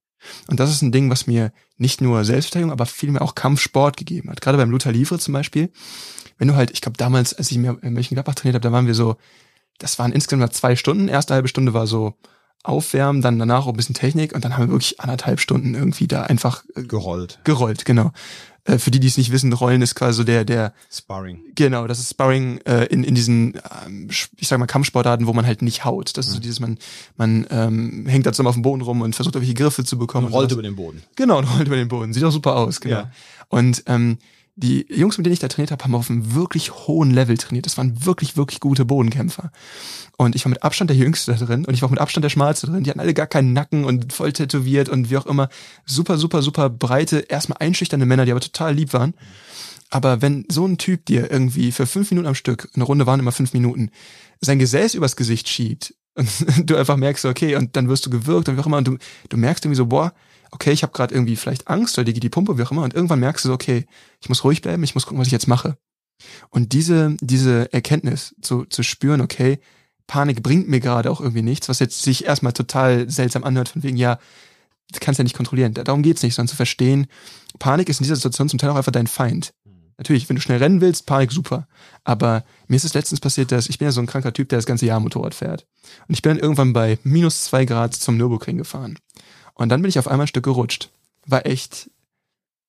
[0.46, 4.30] Und das ist ein Ding, was mir nicht nur Selbstverteidigung, aber vielmehr auch Kampfsport gegeben
[4.30, 4.40] hat.
[4.40, 5.72] Gerade beim Luther Livre zum Beispiel
[6.38, 8.86] wenn du halt, ich glaube damals, als ich mir in Mönchengladbach trainiert habe, da waren
[8.86, 9.16] wir so,
[9.78, 11.08] das waren insgesamt zwei Stunden.
[11.08, 12.14] Erste halbe Stunde war so
[12.64, 16.06] Aufwärmen, dann danach auch ein bisschen Technik und dann haben wir wirklich anderthalb Stunden irgendwie
[16.06, 17.40] da einfach äh, gerollt.
[17.42, 18.12] Gerollt, genau.
[18.64, 21.40] Äh, für die, die es nicht wissen, Rollen ist quasi so der, der Sparring.
[21.56, 25.44] Genau, das ist Sparring äh, in, in diesen, ähm, ich sag mal, Kampfsportarten, wo man
[25.44, 26.16] halt nicht haut.
[26.16, 26.42] Das ist so mhm.
[26.42, 26.78] dieses, man,
[27.16, 30.28] man ähm, hängt da zusammen auf dem Boden rum und versucht irgendwelche Griffe zu bekommen.
[30.28, 31.02] Und rollt über den Boden.
[31.16, 32.12] Genau, und rollt über den Boden.
[32.12, 32.96] Sieht auch super aus, genau.
[32.96, 33.10] Ja.
[33.48, 34.18] Und ähm,
[34.54, 37.64] die Jungs, mit denen ich da trainiert habe, haben auf einem wirklich hohen Level trainiert.
[37.64, 39.50] Das waren wirklich, wirklich gute Bodenkämpfer.
[40.18, 42.30] Und ich war mit Abstand der Jüngste da drin und ich war mit Abstand der
[42.30, 42.84] Schmalste drin.
[42.84, 45.48] Die hatten alle gar keinen Nacken und voll tätowiert und wie auch immer.
[45.86, 49.14] Super, super, super breite, erstmal einschüchternde Männer, die aber total lieb waren.
[49.88, 53.20] Aber wenn so ein Typ dir irgendwie für fünf Minuten am Stück, eine Runde waren
[53.20, 53.90] immer fünf Minuten,
[54.40, 56.28] sein Gesäß übers Gesicht schiebt und
[56.70, 58.98] du einfach merkst, okay, und dann wirst du gewürgt und wie auch immer und du,
[59.28, 60.12] du merkst irgendwie so, boah,
[60.52, 62.84] okay, ich habe gerade irgendwie vielleicht Angst oder dir geht die Pumpe, wie auch immer,
[62.84, 63.86] und irgendwann merkst du so, okay,
[64.20, 65.76] ich muss ruhig bleiben, ich muss gucken, was ich jetzt mache.
[66.50, 69.58] Und diese, diese Erkenntnis zu, zu spüren, okay,
[70.06, 73.82] Panik bringt mir gerade auch irgendwie nichts, was jetzt sich erstmal total seltsam anhört, von
[73.82, 74.18] wegen, ja,
[74.92, 75.74] du kannst ja nicht kontrollieren.
[75.74, 77.06] Darum geht's nicht, sondern zu verstehen,
[77.58, 79.54] Panik ist in dieser Situation zum Teil auch einfach dein Feind.
[79.98, 81.68] Natürlich, wenn du schnell rennen willst, Panik super.
[82.02, 84.58] Aber mir ist es letztens passiert, dass ich bin ja so ein kranker Typ, der
[84.58, 85.66] das ganze Jahr Motorrad fährt.
[86.08, 88.98] Und ich bin dann irgendwann bei minus zwei Grad zum Nürburgring gefahren.
[89.54, 90.90] Und dann bin ich auf einmal ein Stück gerutscht.
[91.26, 91.90] War echt,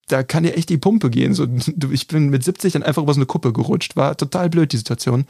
[0.07, 1.33] da kann dir echt die Pumpe gehen.
[1.33, 1.47] So,
[1.91, 3.95] ich bin mit 70 dann einfach über so eine Kuppe gerutscht.
[3.95, 5.25] War total blöd, die Situation.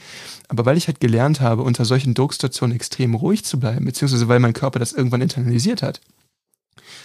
[0.48, 4.40] Aber weil ich halt gelernt habe, unter solchen Drucksituationen extrem ruhig zu bleiben, beziehungsweise weil
[4.40, 6.02] mein Körper das irgendwann internalisiert hat,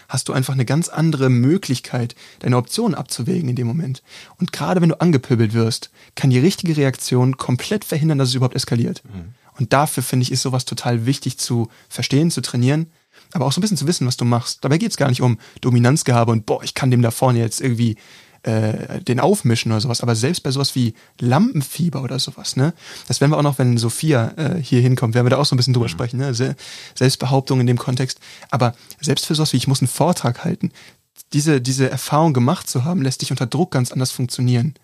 [0.09, 4.03] hast du einfach eine ganz andere Möglichkeit, deine Optionen abzuwägen in dem Moment.
[4.40, 8.57] Und gerade wenn du angepöbelt wirst, kann die richtige Reaktion komplett verhindern, dass es überhaupt
[8.57, 9.03] eskaliert.
[9.05, 9.34] Mhm.
[9.59, 12.86] Und dafür finde ich, ist sowas total wichtig zu verstehen, zu trainieren
[13.32, 14.64] aber auch so ein bisschen zu wissen, was du machst.
[14.64, 17.60] Dabei geht es gar nicht um Dominanzgehabe und boah, ich kann dem da vorne jetzt
[17.60, 17.96] irgendwie
[18.42, 20.00] äh, den aufmischen oder sowas.
[20.00, 22.72] Aber selbst bei sowas wie Lampenfieber oder sowas, ne?
[23.08, 25.54] Das werden wir auch noch, wenn Sophia äh, hier hinkommt, werden wir da auch so
[25.54, 25.90] ein bisschen drüber mhm.
[25.90, 26.34] sprechen, ne?
[26.34, 26.54] Se
[26.94, 28.20] Selbstbehauptung in dem Kontext.
[28.50, 30.70] Aber selbst für sowas wie, ich muss einen Vortrag halten,
[31.32, 34.74] diese, diese Erfahrung gemacht zu haben, lässt dich unter Druck ganz anders funktionieren.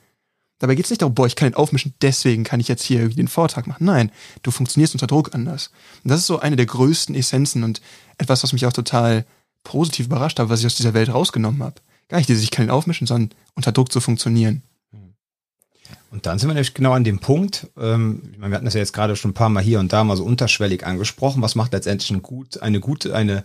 [0.65, 3.01] Dabei geht es nicht darum, boah, ich kann ihn aufmischen, deswegen kann ich jetzt hier
[3.01, 3.85] irgendwie den Vortrag machen.
[3.85, 4.11] Nein,
[4.43, 5.71] du funktionierst unter Druck anders.
[6.03, 7.83] Und das ist so eine der größten Essenzen und
[8.17, 9.27] etwas, was mich auch total
[9.63, 11.83] positiv überrascht hat, was ich aus dieser Welt rausgenommen habe.
[12.09, 14.63] Gar nicht, dass ich kann ihn aufmischen, sondern unter Druck zu funktionieren.
[16.11, 18.95] Und dann sind wir nämlich genau an dem Punkt, ähm, wir hatten das ja jetzt
[18.95, 22.11] gerade schon ein paar Mal hier und da mal so unterschwellig angesprochen, was macht letztendlich
[22.11, 23.45] ein gut, eine gute, eine,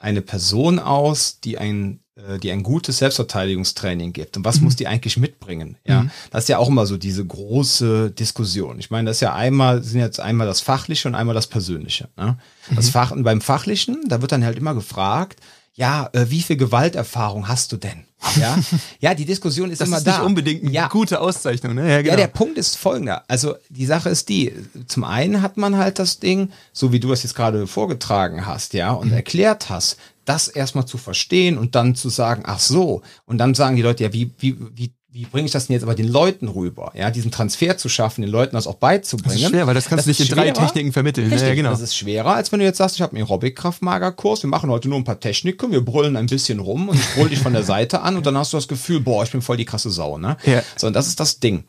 [0.00, 2.00] eine Person aus, die ein
[2.38, 4.36] die ein gutes Selbstverteidigungstraining gibt.
[4.36, 4.64] Und was mhm.
[4.64, 5.76] muss die eigentlich mitbringen?
[5.86, 6.10] Ja, mhm.
[6.30, 8.78] das ist ja auch immer so diese große Diskussion.
[8.78, 12.08] Ich meine, das ist ja einmal, sind jetzt einmal das Fachliche und einmal das Persönliche.
[12.16, 12.38] Ne?
[12.74, 12.90] Das mhm.
[12.90, 15.40] Fach, und beim Fachlichen, da wird dann halt immer gefragt,
[15.78, 18.04] ja, äh, wie viel Gewalterfahrung hast du denn?
[18.36, 18.58] Ja,
[19.00, 20.18] ja, die Diskussion ist das immer ist da.
[20.18, 20.88] Nicht unbedingt eine ja.
[20.88, 21.88] gute Auszeichnung, ne?
[21.88, 22.10] Ja, genau.
[22.10, 23.22] ja, der Punkt ist folgender.
[23.28, 24.52] Also die Sache ist die:
[24.88, 28.74] Zum einen hat man halt das Ding, so wie du es jetzt gerade vorgetragen hast,
[28.74, 29.14] ja, und mhm.
[29.14, 29.98] erklärt hast,
[30.28, 34.04] das erstmal zu verstehen und dann zu sagen, ach so, und dann sagen die Leute,
[34.04, 36.92] ja, wie, wie, wie, wie bringe ich das denn jetzt aber den Leuten rüber?
[36.94, 39.34] Ja, diesen Transfer zu schaffen, den Leuten das auch beizubringen.
[39.34, 41.30] Das ist schwer, weil das kannst das du nicht in drei Techniken vermitteln.
[41.30, 41.70] Richtig, ja, genau.
[41.70, 44.88] Das ist schwerer, als wenn du jetzt sagst, ich habe einen Aerobic-Kraftmager-Kurs, wir machen heute
[44.88, 47.64] nur ein paar Techniken, wir brüllen ein bisschen rum und ich brüll dich von der
[47.64, 50.18] Seite an und dann hast du das Gefühl, boah, ich bin voll die krasse Sau,
[50.18, 50.36] ne?
[50.44, 50.62] Ja.
[50.76, 51.64] So, und das ist das Ding.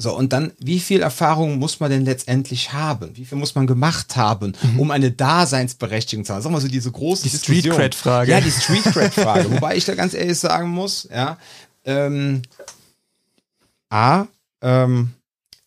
[0.00, 3.16] So, und dann, wie viel Erfahrung muss man denn letztendlich haben?
[3.16, 4.80] Wie viel muss man gemacht haben, mhm.
[4.80, 6.42] um eine Daseinsberechtigung zu haben?
[6.42, 8.30] Sag mal so diese große Die Street Cred Frage.
[8.30, 9.50] Ja, die Street Cred Frage.
[9.50, 11.36] Wobei ich da ganz ehrlich sagen muss, ja,
[11.84, 12.42] ähm,
[13.90, 14.26] A,
[14.62, 15.14] ähm,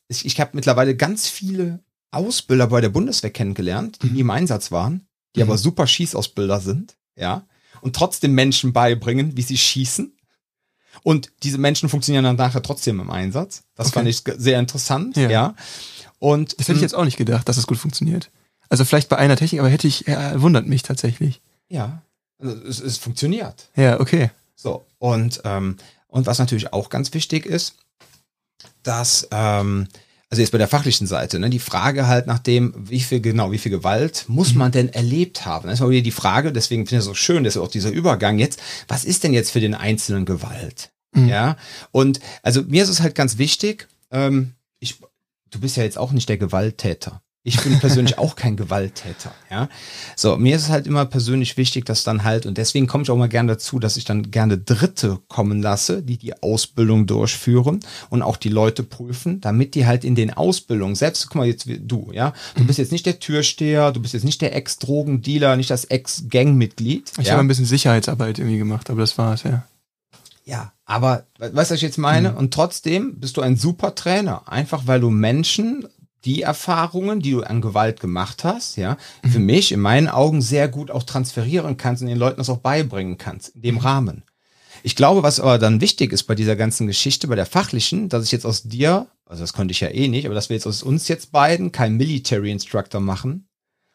[0.07, 1.79] ich, ich habe mittlerweile ganz viele
[2.11, 5.49] Ausbilder bei der Bundeswehr kennengelernt, die nie im Einsatz waren, die mhm.
[5.49, 7.45] aber super Schießausbilder sind, ja,
[7.81, 10.13] und trotzdem Menschen beibringen, wie sie schießen
[11.03, 13.63] Und diese Menschen funktionieren dann nachher trotzdem im Einsatz.
[13.75, 13.93] Das okay.
[13.93, 15.29] fand ich sehr interessant, ja.
[15.29, 15.55] ja.
[16.19, 16.83] Und, das hätte ich hm.
[16.83, 18.29] jetzt auch nicht gedacht, dass es gut funktioniert.
[18.69, 21.41] Also vielleicht bei einer Technik, aber hätte ich, ja, wundert mich tatsächlich.
[21.67, 22.03] Ja,
[22.39, 23.69] also es, es funktioniert.
[23.75, 24.29] Ja, okay.
[24.55, 25.77] So, und, ähm,
[26.07, 27.75] und was natürlich auch ganz wichtig ist,
[28.83, 29.87] dass, ähm,
[30.31, 33.51] also jetzt bei der fachlichen Seite, ne, die Frage halt nach dem, wie viel genau,
[33.51, 34.59] wie viel Gewalt muss mhm.
[34.59, 35.67] man denn erlebt haben?
[35.67, 37.91] Das ist mal wieder die Frage, deswegen finde ich es so schön, dass auch dieser
[37.91, 40.91] Übergang jetzt, was ist denn jetzt für den Einzelnen Gewalt?
[41.13, 41.27] Mhm.
[41.27, 41.57] Ja,
[41.91, 45.01] und also mir ist es halt ganz wichtig, ähm, ich,
[45.49, 47.21] du bist ja jetzt auch nicht der Gewalttäter.
[47.43, 49.67] Ich bin persönlich auch kein Gewalttäter, ja.
[50.15, 53.09] So, mir ist es halt immer persönlich wichtig, dass dann halt, und deswegen komme ich
[53.09, 57.79] auch mal gerne dazu, dass ich dann gerne Dritte kommen lasse, die die Ausbildung durchführen
[58.11, 61.65] und auch die Leute prüfen, damit die halt in den Ausbildungen, selbst, guck mal jetzt
[61.65, 65.55] wie du, ja, du bist jetzt nicht der Türsteher, du bist jetzt nicht der Ex-Drogendealer,
[65.55, 67.11] nicht das Ex-Gangmitglied.
[67.17, 67.33] Ich ja?
[67.33, 69.65] habe ein bisschen Sicherheitsarbeit irgendwie gemacht, aber das war's, ja.
[70.45, 72.31] Ja, aber weißt du, was ich jetzt meine?
[72.31, 72.37] Mhm.
[72.37, 75.87] Und trotzdem bist du ein super Trainer, einfach weil du Menschen
[76.25, 79.29] die Erfahrungen, die du an Gewalt gemacht hast, ja, mhm.
[79.29, 82.59] für mich in meinen Augen sehr gut auch transferieren kannst und den Leuten das auch
[82.59, 83.81] beibringen kannst, in dem mhm.
[83.81, 84.23] Rahmen.
[84.83, 88.25] Ich glaube, was aber dann wichtig ist bei dieser ganzen Geschichte, bei der fachlichen, dass
[88.25, 90.67] ich jetzt aus dir, also das konnte ich ja eh nicht, aber dass wir jetzt
[90.67, 93.47] aus uns jetzt beiden kein Military Instructor machen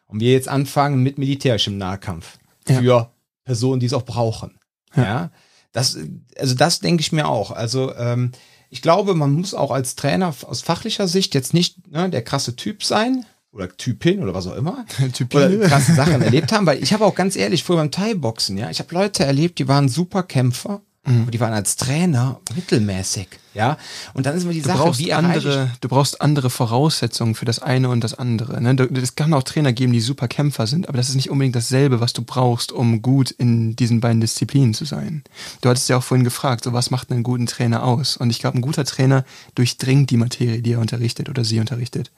[0.05, 3.11] und wir jetzt anfangen mit militärischem Nahkampf für ja.
[3.43, 4.59] Personen, die es auch brauchen.
[4.95, 5.03] Ja.
[5.03, 5.31] ja.
[5.73, 5.97] Das,
[6.37, 7.51] also das denke ich mir auch.
[7.51, 8.31] Also ähm,
[8.69, 12.55] ich glaube, man muss auch als Trainer aus fachlicher Sicht jetzt nicht ne, der krasse
[12.55, 15.57] Typ sein oder Typin oder was auch immer Typine.
[15.57, 18.69] oder krasse Sachen erlebt haben, weil ich habe auch ganz ehrlich früher beim Thai-Boxen, ja,
[18.69, 21.31] ich habe Leute erlebt, die waren super Kämpfer Mhm.
[21.31, 23.77] Die waren als Trainer mittelmäßig, ja.
[24.13, 27.59] Und dann ist immer die du Sache, wie andere, du brauchst andere Voraussetzungen für das
[27.59, 28.61] eine und das andere.
[28.61, 28.75] Ne?
[29.01, 32.01] Es kann auch Trainer geben, die super Kämpfer sind, aber das ist nicht unbedingt dasselbe,
[32.01, 35.23] was du brauchst, um gut in diesen beiden Disziplinen zu sein.
[35.61, 38.17] Du hattest ja auch vorhin gefragt, so was macht einen guten Trainer aus?
[38.17, 39.23] Und ich glaube, ein guter Trainer
[39.55, 42.11] durchdringt die Materie, die er unterrichtet oder sie unterrichtet.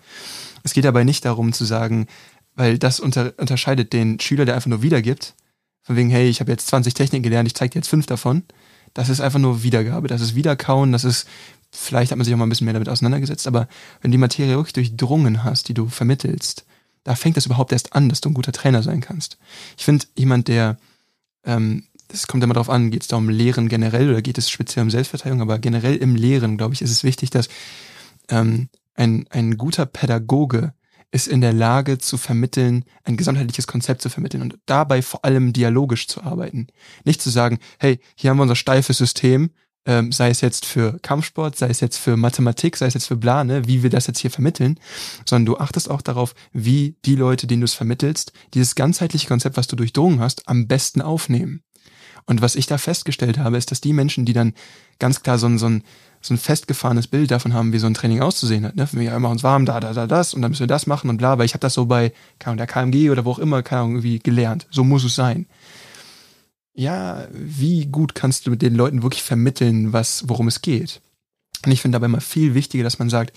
[0.64, 2.08] Es geht dabei nicht darum zu sagen,
[2.56, 5.36] weil das unter, unterscheidet den Schüler, der einfach nur wiedergibt,
[5.84, 8.44] von wegen, hey, ich habe jetzt 20 Techniken gelernt, ich zeige dir jetzt fünf davon,
[8.94, 11.28] das ist einfach nur Wiedergabe, das ist Wiederkauen, das ist,
[11.72, 13.68] vielleicht hat man sich auch mal ein bisschen mehr damit auseinandergesetzt, aber
[14.02, 16.66] wenn die Materie wirklich durchdrungen hast, die du vermittelst,
[17.04, 19.38] da fängt das überhaupt erst an, dass du ein guter Trainer sein kannst.
[19.78, 20.78] Ich finde, jemand, der,
[21.46, 24.50] ähm, das kommt immer darauf an, geht es da um Lehren generell oder geht es
[24.50, 27.50] speziell um Selbstverteidigung, aber generell im Lehren, glaube ich, ist es wichtig, dass
[28.30, 30.74] ähm, ein, ein guter Pädagoge
[31.12, 35.53] ist in der Lage zu vermitteln, ein gesamtheitliches Konzept zu vermitteln und dabei vor allem
[35.53, 36.68] dialogisch zu arbeiten.
[37.03, 39.49] Nicht zu sagen, hey, hier haben wir unser steifes System,
[39.86, 43.16] ähm, sei es jetzt für Kampfsport, sei es jetzt für Mathematik, sei es jetzt für
[43.16, 44.80] Bla, ne, wie wir das jetzt hier vermitteln,
[45.26, 49.57] sondern du achtest auch darauf, wie die Leute, denen du es vermittelst, dieses ganzheitliche Konzept,
[49.57, 51.64] was du durchdrungen hast, am besten aufnehmen.
[52.26, 54.53] Und was ich da festgestellt habe, ist, dass die Menschen, die dann
[54.99, 55.84] ganz klar so ein, so ein
[56.22, 58.76] so ein festgefahrenes Bild davon haben, wie so ein Training auszusehen hat.
[58.76, 58.88] Ne?
[58.91, 61.17] Wir machen uns warm, da, da, da, das und dann müssen wir das machen und
[61.17, 63.63] bla, weil ich habe das so bei keine Ahnung, der KMG oder wo auch immer,
[63.63, 64.67] keine Ahnung, irgendwie gelernt.
[64.70, 65.45] So muss es sein.
[66.74, 71.01] Ja, wie gut kannst du mit den Leuten wirklich vermitteln, was, worum es geht?
[71.65, 73.36] Und ich finde dabei immer viel wichtiger, dass man sagt,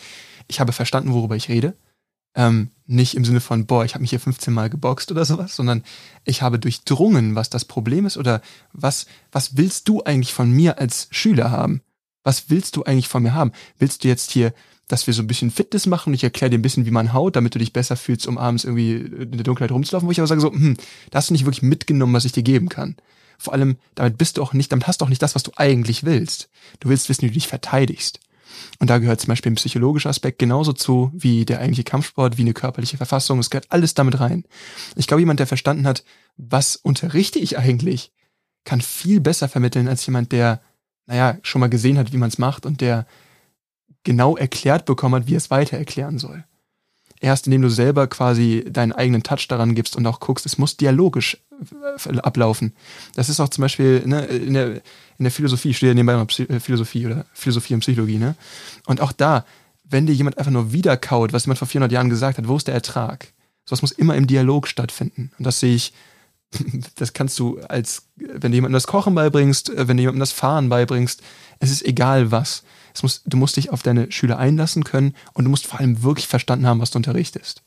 [0.48, 1.74] ich habe verstanden, worüber ich rede.
[2.34, 5.54] Ähm, nicht im Sinne von, boah, ich habe mich hier 15 Mal geboxt oder sowas,
[5.54, 5.82] sondern
[6.24, 8.40] ich habe durchdrungen, was das Problem ist oder
[8.72, 11.82] was, was willst du eigentlich von mir als Schüler haben?
[12.24, 13.52] Was willst du eigentlich von mir haben?
[13.78, 14.52] Willst du jetzt hier,
[14.88, 17.12] dass wir so ein bisschen Fitness machen und ich erkläre dir ein bisschen, wie man
[17.12, 20.20] haut, damit du dich besser fühlst, um abends irgendwie in der Dunkelheit rumzulaufen, wo ich
[20.20, 20.76] aber sage so, hm,
[21.10, 22.96] da hast du nicht wirklich mitgenommen, was ich dir geben kann.
[23.38, 25.50] Vor allem, damit bist du auch nicht, damit hast du auch nicht das, was du
[25.56, 26.48] eigentlich willst.
[26.80, 28.20] Du willst wissen, wie du dich verteidigst.
[28.78, 32.42] Und da gehört zum Beispiel ein psychologischer Aspekt genauso zu, wie der eigentliche Kampfsport, wie
[32.42, 33.38] eine körperliche Verfassung.
[33.38, 34.44] Es gehört alles damit rein.
[34.96, 36.04] Ich glaube, jemand, der verstanden hat,
[36.36, 38.12] was unterrichte ich eigentlich,
[38.64, 40.60] kann viel besser vermitteln als jemand, der
[41.06, 43.06] naja, schon mal gesehen hat, wie man es macht und der
[44.04, 46.44] genau erklärt bekommen hat, wie es weiter erklären soll.
[47.20, 50.76] Erst indem du selber quasi deinen eigenen Touch daran gibst und auch guckst, es muss
[50.76, 51.38] dialogisch
[52.06, 52.74] äh, ablaufen.
[53.14, 54.74] Das ist auch zum Beispiel ne, in, der,
[55.18, 58.34] in der Philosophie, ich studiere nebenbei äh, Philosophie oder Philosophie und Psychologie, ne?
[58.86, 59.44] Und auch da,
[59.84, 62.66] wenn dir jemand einfach nur wiederkaut, was jemand vor 400 Jahren gesagt hat, wo ist
[62.66, 63.32] der Ertrag?
[63.66, 65.30] Sowas muss immer im Dialog stattfinden.
[65.38, 65.92] Und das sehe ich
[66.96, 70.32] das kannst du als, wenn du jemandem das Kochen beibringst, äh, wenn du jemandem das
[70.32, 71.22] Fahren beibringst,
[71.58, 72.64] es ist egal was.
[72.94, 76.02] Es muss, du musst dich auf deine Schüler einlassen können und du musst vor allem
[76.02, 77.62] wirklich verstanden haben, was du unterrichtest.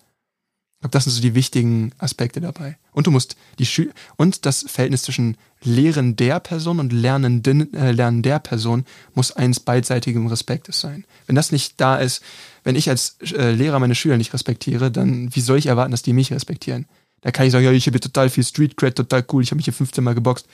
[0.77, 2.77] Ich glaube, das sind so die wichtigen Aspekte dabei.
[2.91, 7.91] Und du musst die Schüler und das Verhältnis zwischen Lehren der Person und Lernenden, äh,
[7.91, 11.05] Lernen der Person muss eins beidseitigem Respektes sein.
[11.25, 12.21] Wenn das nicht da ist,
[12.63, 16.03] wenn ich als äh, Lehrer meine Schüler nicht respektiere, dann wie soll ich erwarten, dass
[16.03, 16.85] die mich respektieren?
[17.25, 19.49] Da kann ich sagen, ja, ich habe hier total viel Street Cred, total cool, ich
[19.49, 20.45] habe mich hier 15 Mal geboxt.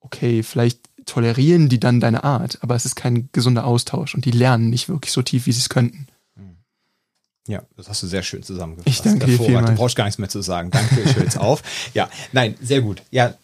[0.00, 4.32] Okay, vielleicht tolerieren die dann deine Art, aber es ist kein gesunder Austausch und die
[4.32, 6.08] lernen nicht wirklich so tief, wie sie es könnten.
[7.46, 8.88] Ja, das hast du sehr schön zusammengefasst.
[8.88, 9.70] Ich danke dir vielmals.
[9.70, 10.72] Du brauchst gar nichts mehr zu sagen.
[10.72, 11.62] Danke, ich höre jetzt auf.
[11.94, 13.02] Ja, nein, sehr gut.
[13.12, 13.34] Ja,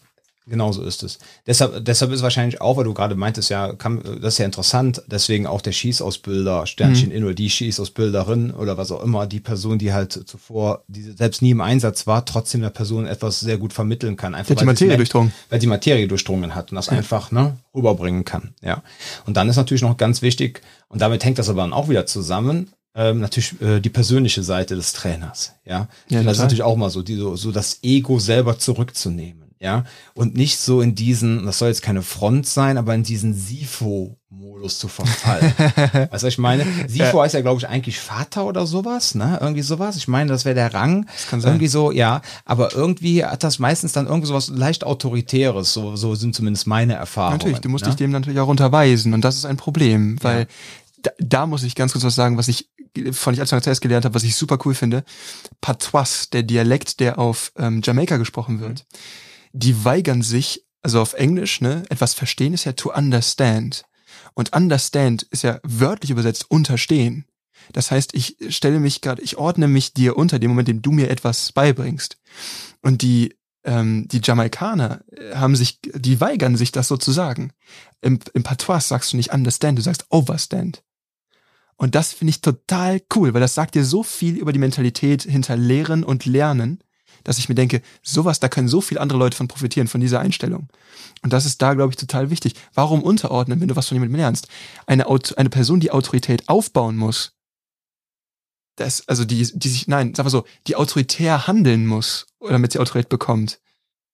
[0.47, 1.19] genau so ist es.
[1.45, 5.01] Deshalb, deshalb ist wahrscheinlich auch, weil du gerade meintest, ja, kann, das ist ja interessant,
[5.07, 7.15] deswegen auch der Schießausbilder, Sternchen mhm.
[7.15, 11.41] in oder die Schießausbilderin oder was auch immer, die Person, die halt zuvor, die selbst
[11.41, 14.35] nie im Einsatz war, trotzdem der Person etwas sehr gut vermitteln kann.
[14.35, 15.33] Einfach, die Materie durchdrungen.
[15.49, 16.93] Weil die Materie durchdrungen hat und das ja.
[16.93, 18.53] einfach ne, rüberbringen kann.
[18.61, 18.83] Ja.
[19.25, 22.05] Und dann ist natürlich noch ganz wichtig, und damit hängt das aber dann auch wieder
[22.05, 25.53] zusammen, ähm, natürlich äh, die persönliche Seite des Trainers.
[25.65, 29.40] Ja, ja das ist natürlich auch mal so, die, so, so das Ego selber zurückzunehmen.
[29.61, 29.83] Ja,
[30.15, 34.79] und nicht so in diesen, das soll jetzt keine Front sein, aber in diesen Sifo-Modus
[34.79, 35.53] zu verfallen.
[35.59, 36.65] weißt du, was ich meine?
[36.87, 37.23] Sifo ja.
[37.23, 39.37] heißt ja, glaube ich, eigentlich Vater oder sowas, ne?
[39.39, 39.97] Irgendwie sowas.
[39.97, 41.05] Ich meine, das wäre der Rang.
[41.05, 41.51] Das kann sein.
[41.51, 42.23] Irgendwie so, ja.
[42.43, 45.73] Aber irgendwie hat das meistens dann irgendwie sowas leicht Autoritäres.
[45.73, 47.37] So, so sind zumindest meine Erfahrungen.
[47.37, 47.91] Natürlich, du musst ne?
[47.91, 49.13] dich dem natürlich auch unterweisen.
[49.13, 50.45] Und das ist ein Problem, weil ja.
[51.03, 52.67] da, da muss ich ganz kurz was sagen, was ich
[53.11, 55.03] von ich als zuerst gelernt habe, was ich super cool finde.
[55.61, 58.85] Patois, der Dialekt, der auf ähm, Jamaika gesprochen wird.
[58.91, 58.97] Mhm
[59.53, 63.83] die weigern sich, also auf Englisch, ne, etwas verstehen ist ja to understand.
[64.33, 67.25] Und understand ist ja wörtlich übersetzt unterstehen.
[67.73, 70.91] Das heißt, ich stelle mich gerade, ich ordne mich dir unter dem Moment, dem du
[70.91, 72.17] mir etwas beibringst.
[72.81, 77.53] Und die ähm, die Jamaikaner äh, haben sich, die weigern sich, das so zu sagen.
[78.01, 80.83] Im, im Patois sagst du nicht understand, du sagst overstand.
[81.75, 85.23] Und das finde ich total cool, weil das sagt dir so viel über die Mentalität
[85.23, 86.83] hinter Lehren und Lernen
[87.23, 90.19] dass ich mir denke, sowas, da können so viele andere Leute von profitieren, von dieser
[90.19, 90.67] Einstellung.
[91.21, 92.55] Und das ist da, glaube ich, total wichtig.
[92.73, 94.47] Warum unterordnen, wenn du was von jemandem lernst?
[94.85, 97.33] Eine, eine Person, die Autorität aufbauen muss,
[98.75, 102.79] das, also die, die sich, nein, sag mal so, die autoritär handeln muss, damit sie
[102.79, 103.59] Autorität bekommt.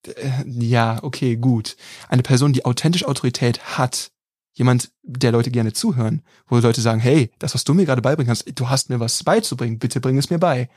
[0.05, 1.78] Äh, ja, okay, gut.
[2.10, 4.12] Eine Person, die authentisch Autorität hat,
[4.53, 8.28] jemand, der Leute gerne zuhören, wo Leute sagen, hey, das, was du mir gerade beibringen
[8.28, 10.70] kannst, du hast mir was beizubringen, bitte bring es mir bei.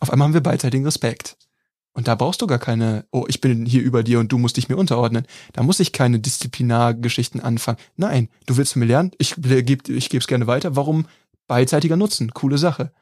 [0.00, 1.36] Auf einmal haben wir beidseitigen Respekt.
[1.98, 4.56] Und da brauchst du gar keine, oh, ich bin hier über dir und du musst
[4.56, 5.26] dich mir unterordnen.
[5.52, 7.78] Da muss ich keine Disziplinargeschichten anfangen.
[7.96, 10.76] Nein, du willst von mir lernen, ich gebe ich gebe es gerne weiter.
[10.76, 11.08] Warum?
[11.48, 12.92] Beidseitiger Nutzen, coole Sache.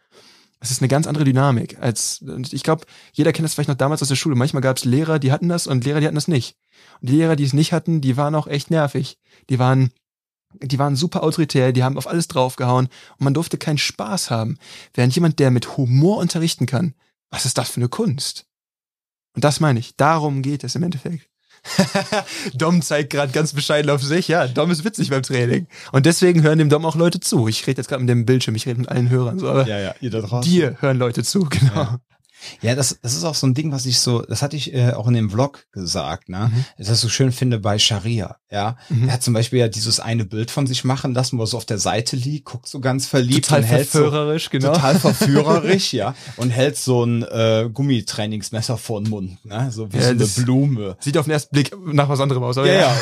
[0.61, 4.01] Es ist eine ganz andere Dynamik als, ich glaube, jeder kennt das vielleicht noch damals
[4.01, 4.35] aus der Schule.
[4.35, 6.57] Manchmal gab es Lehrer, die hatten das und Lehrer, die hatten das nicht.
[7.03, 9.19] Und die Lehrer, die es nicht hatten, die waren auch echt nervig.
[9.51, 9.91] Die waren,
[10.55, 12.87] die waren super autoritär, die haben auf alles draufgehauen
[13.19, 14.57] und man durfte keinen Spaß haben.
[14.95, 16.95] Während jemand, der mit Humor unterrichten kann,
[17.29, 18.47] was ist das für eine Kunst?
[19.37, 19.97] Und das meine ich.
[19.97, 21.29] Darum geht es im Endeffekt.
[22.55, 24.29] Dom zeigt gerade ganz bescheiden auf sich.
[24.29, 25.67] Ja, Dom ist witzig beim Training.
[25.93, 27.49] Und deswegen hören dem Dom auch Leute zu.
[27.49, 29.39] Ich rede jetzt gerade mit dem Bildschirm, ich rede mit allen Hörern.
[29.39, 30.51] So, aber ja, ja, ihr da draußen.
[30.51, 31.75] Dir hören Leute zu, genau.
[31.75, 32.01] Ja.
[32.61, 34.93] Ja, das, das ist auch so ein Ding, was ich so, das hatte ich äh,
[34.93, 36.51] auch in dem Vlog gesagt, ne?
[36.53, 36.65] Mhm.
[36.79, 38.77] Das ich so schön finde bei Sharia, ja.
[38.89, 39.09] Mhm.
[39.09, 41.57] Er hat zum Beispiel ja dieses eine Bild von sich machen lassen, wo er so
[41.57, 43.49] auf der Seite liegt, guckt so ganz verliebt.
[43.49, 44.73] Total verführerisch, so, genau.
[44.73, 46.15] Total verführerisch, ja.
[46.37, 49.71] Und hält so ein äh, Gummitrainingsmesser vor den Mund, ne?
[49.73, 50.97] So wie ja, so eine Blume.
[51.01, 52.75] Sieht auf den ersten Blick nach was anderem aus, aber ja.
[52.81, 52.97] Ja,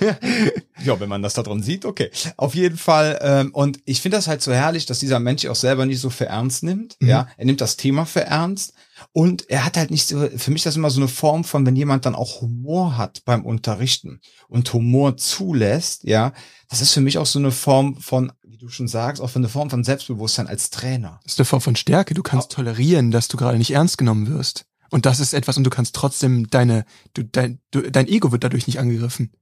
[0.00, 0.16] ja.
[0.84, 2.10] ja wenn man das da drin sieht, okay.
[2.36, 5.54] Auf jeden Fall, ähm, und ich finde das halt so herrlich, dass dieser Mensch auch
[5.54, 7.08] selber nicht so für ernst nimmt, mhm.
[7.08, 7.28] ja.
[7.36, 8.74] Er nimmt das Thema für ernst.
[9.16, 11.64] Und er hat halt nicht so, für mich ist das immer so eine Form von,
[11.64, 16.34] wenn jemand dann auch Humor hat beim Unterrichten und Humor zulässt, ja,
[16.68, 19.48] das ist für mich auch so eine Form von, wie du schon sagst, auch eine
[19.48, 21.18] Form von Selbstbewusstsein als Trainer.
[21.22, 22.12] Das ist eine Form von Stärke.
[22.12, 22.56] Du kannst auch.
[22.56, 24.66] tolerieren, dass du gerade nicht ernst genommen wirst.
[24.90, 28.44] Und das ist etwas, und du kannst trotzdem deine, du, dein, du, dein Ego wird
[28.44, 29.32] dadurch nicht angegriffen.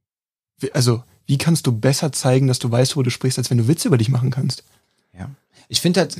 [0.72, 3.66] Also, wie kannst du besser zeigen, dass du weißt, wo du sprichst, als wenn du
[3.66, 4.62] Witze über dich machen kannst?
[5.12, 5.30] Ja.
[5.68, 6.16] Ich finde halt,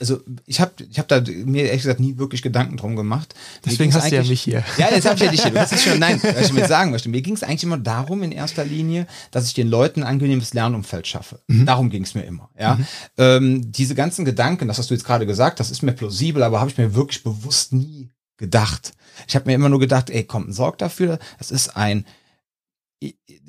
[0.00, 3.34] also ich habe ich hab da mir ehrlich gesagt nie wirklich Gedanken drum gemacht.
[3.64, 4.64] Deswegen hast du ja mich hier.
[4.78, 5.50] Ja, jetzt habe ich ja dich hier.
[5.50, 7.08] Du hast es schon, nein, was ich mir sagen möchte.
[7.08, 10.54] Mir ging es eigentlich immer darum in erster Linie, dass ich den Leuten ein angenehmes
[10.54, 11.40] Lernumfeld schaffe.
[11.46, 11.66] Mhm.
[11.66, 12.50] Darum ging es mir immer.
[12.58, 12.86] Ja, mhm.
[13.18, 16.60] ähm, diese ganzen Gedanken, das hast du jetzt gerade gesagt, das ist mir plausibel, aber
[16.60, 18.94] habe ich mir wirklich bewusst nie gedacht.
[19.28, 21.18] Ich habe mir immer nur gedacht, ey, komm, sorg dafür.
[21.38, 22.04] Es ist ein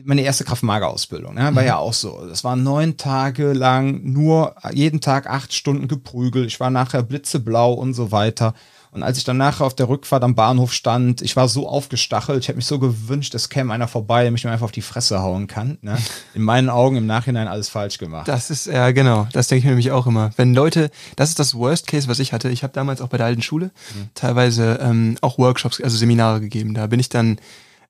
[0.04, 1.68] meine erste Kraftmager-Ausbildung, ne, war mhm.
[1.68, 2.26] ja auch so.
[2.28, 6.48] Das war neun Tage lang nur jeden Tag acht Stunden geprügelt.
[6.48, 8.54] Ich war nachher blitzeblau und so weiter.
[8.94, 12.44] Und als ich dann nachher auf der Rückfahrt am Bahnhof stand, ich war so aufgestachelt,
[12.44, 14.84] ich hätte mich so gewünscht, es käme einer vorbei, der mich nur einfach auf die
[14.84, 15.80] Fresse hauen kann.
[15.82, 15.98] Ne?
[16.36, 18.28] In meinen Augen im Nachhinein alles falsch gemacht.
[18.28, 20.30] Das ist, ja genau, das denke ich mir nämlich auch immer.
[20.36, 22.50] Wenn Leute, das ist das Worst Case, was ich hatte.
[22.50, 24.10] Ich habe damals auch bei der alten Schule mhm.
[24.14, 26.76] teilweise ähm, auch Workshops, also Seminare gegeben.
[26.76, 27.40] Da bin ich dann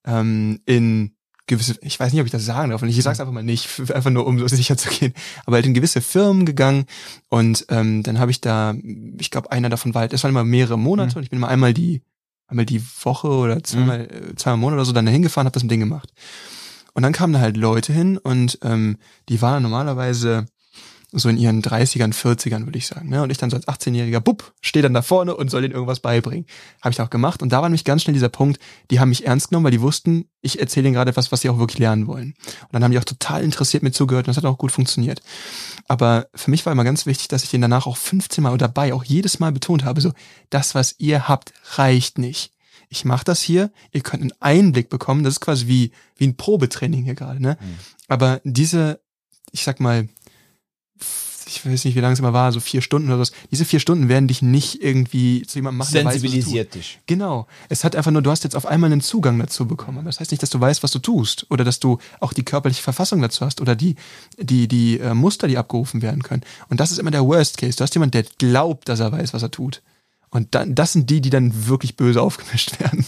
[0.05, 1.11] ähm, in
[1.48, 3.68] gewisse, ich weiß nicht, ob ich das sagen darf, und ich sag's einfach mal nicht,
[3.94, 5.14] einfach nur um so sicher zu gehen,
[5.46, 6.86] aber halt in gewisse Firmen gegangen
[7.30, 8.76] und ähm, dann habe ich da,
[9.20, 11.18] ich glaube, einer davon war halt, es waren immer mehrere Monate mhm.
[11.18, 12.02] und ich bin immer einmal die,
[12.48, 14.38] einmal die Woche oder zweimal, mhm.
[14.38, 16.14] zweimal im Monat oder so dann dahin gefahren, habe das Ding gemacht.
[16.94, 20.46] Und dann kamen da halt Leute hin und ähm, die waren normalerweise
[21.14, 23.09] so in ihren 30ern, 40ern, würde ich sagen.
[23.09, 23.22] Ne?
[23.22, 25.99] Und ich dann so als 18-jähriger Bub stehe dann da vorne und soll denen irgendwas
[25.99, 26.45] beibringen.
[26.82, 27.41] Habe ich auch gemacht.
[27.41, 28.59] Und da war nämlich ganz schnell dieser Punkt,
[28.91, 31.49] die haben mich ernst genommen, weil die wussten, ich erzähle ihnen gerade etwas, was sie
[31.49, 32.34] auch wirklich lernen wollen.
[32.61, 35.22] Und dann haben die auch total interessiert mir zugehört und das hat auch gut funktioniert.
[35.88, 38.93] Aber für mich war immer ganz wichtig, dass ich den danach auch 15 Mal dabei
[38.93, 40.11] auch jedes Mal betont habe, so,
[40.49, 42.53] das, was ihr habt, reicht nicht
[42.93, 46.38] ich mache das hier, ihr könnt einen Einblick bekommen, das ist quasi wie, wie ein
[46.38, 47.57] Probetraining hier gerade, ne?
[47.59, 47.80] Mhm.
[48.07, 49.01] Aber diese,
[49.51, 50.07] ich sag mal,
[51.56, 53.34] ich weiß nicht, wie lange es immer war, so vier Stunden oder so.
[53.51, 56.99] Diese vier Stunden werden dich nicht irgendwie zu jemandem machen, Sensibilisiert weiß, dich.
[57.06, 57.47] Genau.
[57.70, 60.06] Es hat einfach nur, du hast jetzt auf einmal einen Zugang dazu bekommen.
[60.06, 62.82] Das heißt nicht, dass du weißt, was du tust oder dass du auch die körperliche
[62.82, 63.95] Verfassung dazu hast oder die,
[64.38, 66.43] die, die äh, Muster, die abgerufen werden können.
[66.70, 67.78] Und das ist immer der Worst Case.
[67.78, 69.82] Du hast jemanden, der glaubt, dass er weiß, was er tut.
[70.30, 73.06] Und dann, das sind die, die dann wirklich böse aufgemischt werden.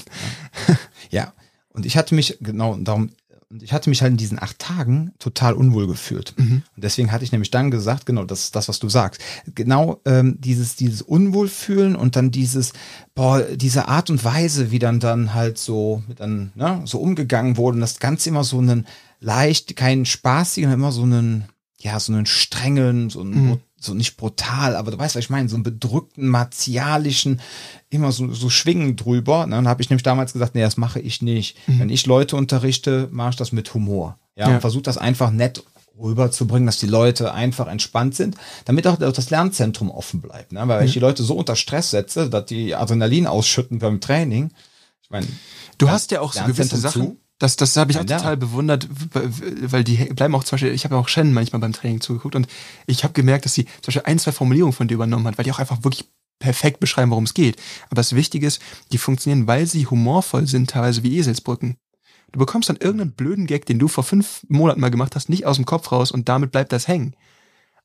[1.09, 1.33] Ja.
[1.69, 3.09] Und ich hatte mich, genau, darum,
[3.61, 6.33] ich hatte mich halt in diesen acht Tagen total unwohl gefühlt.
[6.37, 6.63] Mhm.
[6.75, 9.21] Und deswegen hatte ich nämlich dann gesagt, genau, das ist das, was du sagst.
[9.53, 12.73] Genau ähm, dieses, dieses Unwohlfühlen und dann dieses,
[13.13, 17.75] boah, diese Art und Weise, wie dann dann halt so, dann, ne, so umgegangen wurde
[17.75, 18.87] und das Ganze immer so einen
[19.19, 21.45] leicht, keinen spaßigen, immer so einen,
[21.79, 25.29] ja, so einen strengen, so einen mhm so nicht brutal, aber du weißt, was ich
[25.29, 27.41] meine, so einen bedrückten, martialischen,
[27.89, 29.45] immer so, so schwingen drüber.
[29.45, 29.55] Ne?
[29.55, 31.57] Dann habe ich nämlich damals gesagt, nee, das mache ich nicht.
[31.67, 31.79] Mhm.
[31.79, 34.17] Wenn ich Leute unterrichte, mache ich das mit Humor.
[34.35, 34.55] Ja, ja.
[34.55, 35.63] und versuche das einfach nett
[35.97, 40.51] rüberzubringen, dass die Leute einfach entspannt sind, damit auch das Lernzentrum offen bleibt.
[40.51, 40.67] Ne?
[40.67, 44.51] Weil wenn ich die Leute so unter Stress setze, dass die Adrenalin ausschütten beim Training,
[45.01, 45.27] ich meine,
[45.77, 47.01] du hast ja auch so gewisse Sachen.
[47.01, 48.17] Zu, das, das habe ich auch ja.
[48.17, 52.01] total bewundert, weil die bleiben auch zum Beispiel, ich habe auch Shannon manchmal beim Training
[52.01, 52.47] zugeguckt und
[52.87, 55.43] ich habe gemerkt, dass sie zum Beispiel ein, zwei Formulierungen von dir übernommen hat, weil
[55.43, 56.09] die auch einfach wirklich
[56.39, 57.57] perfekt beschreiben, worum es geht.
[57.87, 58.61] Aber das Wichtige ist,
[58.91, 61.77] die funktionieren, weil sie humorvoll sind, teilweise wie Eselsbrücken.
[62.31, 65.45] Du bekommst dann irgendeinen blöden Gag, den du vor fünf Monaten mal gemacht hast, nicht
[65.45, 67.15] aus dem Kopf raus und damit bleibt das hängen.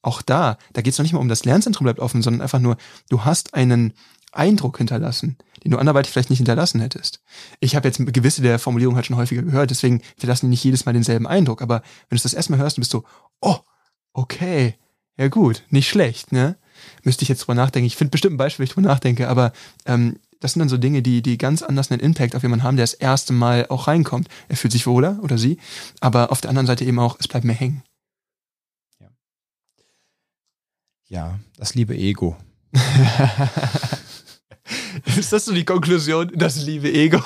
[0.03, 2.59] Auch da, da geht es noch nicht mal um das Lernzentrum bleibt offen, sondern einfach
[2.59, 2.76] nur,
[3.11, 3.92] du hast einen,
[4.33, 7.20] Eindruck hinterlassen, den du anderweitig vielleicht nicht hinterlassen hättest.
[7.59, 10.87] Ich habe jetzt gewisse der Formulierung halt schon häufiger gehört, deswegen hinterlassen die nicht jedes
[10.87, 11.62] Mal denselben Eindruck.
[11.62, 13.03] Aber wenn du das erstmal hörst, dann bist du,
[13.41, 13.57] oh,
[14.12, 14.74] okay,
[15.16, 16.57] ja gut, nicht schlecht, ne?
[17.03, 17.87] Müsste ich jetzt drüber nachdenken.
[17.87, 19.53] Ich finde bestimmt ein Beispiel, wenn ich drüber nachdenke, aber
[19.85, 22.76] ähm, das sind dann so Dinge, die, die ganz anders einen Impact auf jemanden haben,
[22.76, 24.28] der das erste Mal auch reinkommt.
[24.49, 25.59] Er fühlt sich wohler oder sie,
[26.01, 27.83] aber auf der anderen Seite eben auch, es bleibt mehr hängen.
[28.99, 29.09] Ja,
[31.09, 32.37] ja das liebe Ego.
[35.16, 36.30] Ist das so die Konklusion?
[36.34, 37.20] Das liebe Ego.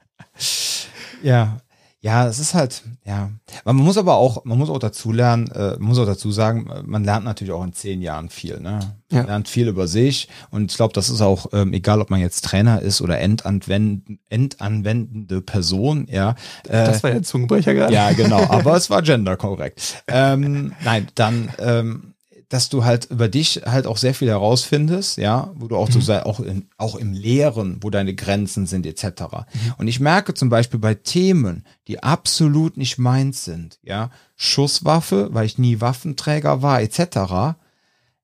[1.22, 1.60] ja.
[2.02, 3.28] Ja, es ist halt, ja.
[3.66, 7.04] Man muss aber auch, man muss auch dazu lernen, äh, muss auch dazu sagen, man
[7.04, 8.80] lernt natürlich auch in zehn Jahren viel, ne?
[9.10, 9.26] Man ja.
[9.26, 12.46] lernt viel über sich und ich glaube, das ist auch, ähm, egal ob man jetzt
[12.46, 16.30] Trainer ist oder endanwend, endanwendende Person, ja.
[16.66, 17.92] Äh, das war ja Zungenbrecher gerade.
[17.92, 20.02] Ja, genau, aber es war genderkorrekt.
[20.08, 22.09] ähm, nein, dann, ähm,
[22.50, 26.00] dass du halt über dich halt auch sehr viel herausfindest, ja, wo du auch mhm.
[26.00, 29.04] so auch, in, auch im Lehren, wo deine Grenzen sind, etc.
[29.22, 29.74] Mhm.
[29.78, 35.46] Und ich merke zum Beispiel bei Themen, die absolut nicht meins sind, ja, Schusswaffe, weil
[35.46, 37.56] ich nie Waffenträger war, etc.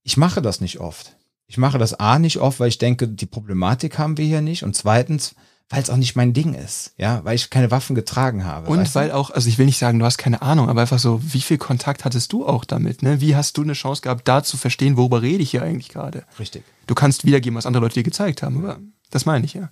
[0.02, 1.16] Ich mache das nicht oft.
[1.46, 4.64] Ich mache das A nicht oft, weil ich denke, die Problematik haben wir hier nicht.
[4.64, 5.36] Und zweitens,
[5.68, 8.70] weil es auch nicht mein Ding ist, ja, weil ich keine Waffen getragen habe.
[8.70, 9.16] Und weil du?
[9.16, 11.58] auch, also ich will nicht sagen, du hast keine Ahnung, aber einfach so, wie viel
[11.58, 13.20] Kontakt hattest du auch damit, ne?
[13.20, 16.24] Wie hast du eine Chance gehabt, da zu verstehen, worüber rede ich hier eigentlich gerade?
[16.38, 16.62] Richtig.
[16.86, 18.78] Du kannst wiedergeben, was andere Leute dir gezeigt haben, aber
[19.10, 19.70] das meine ich ja.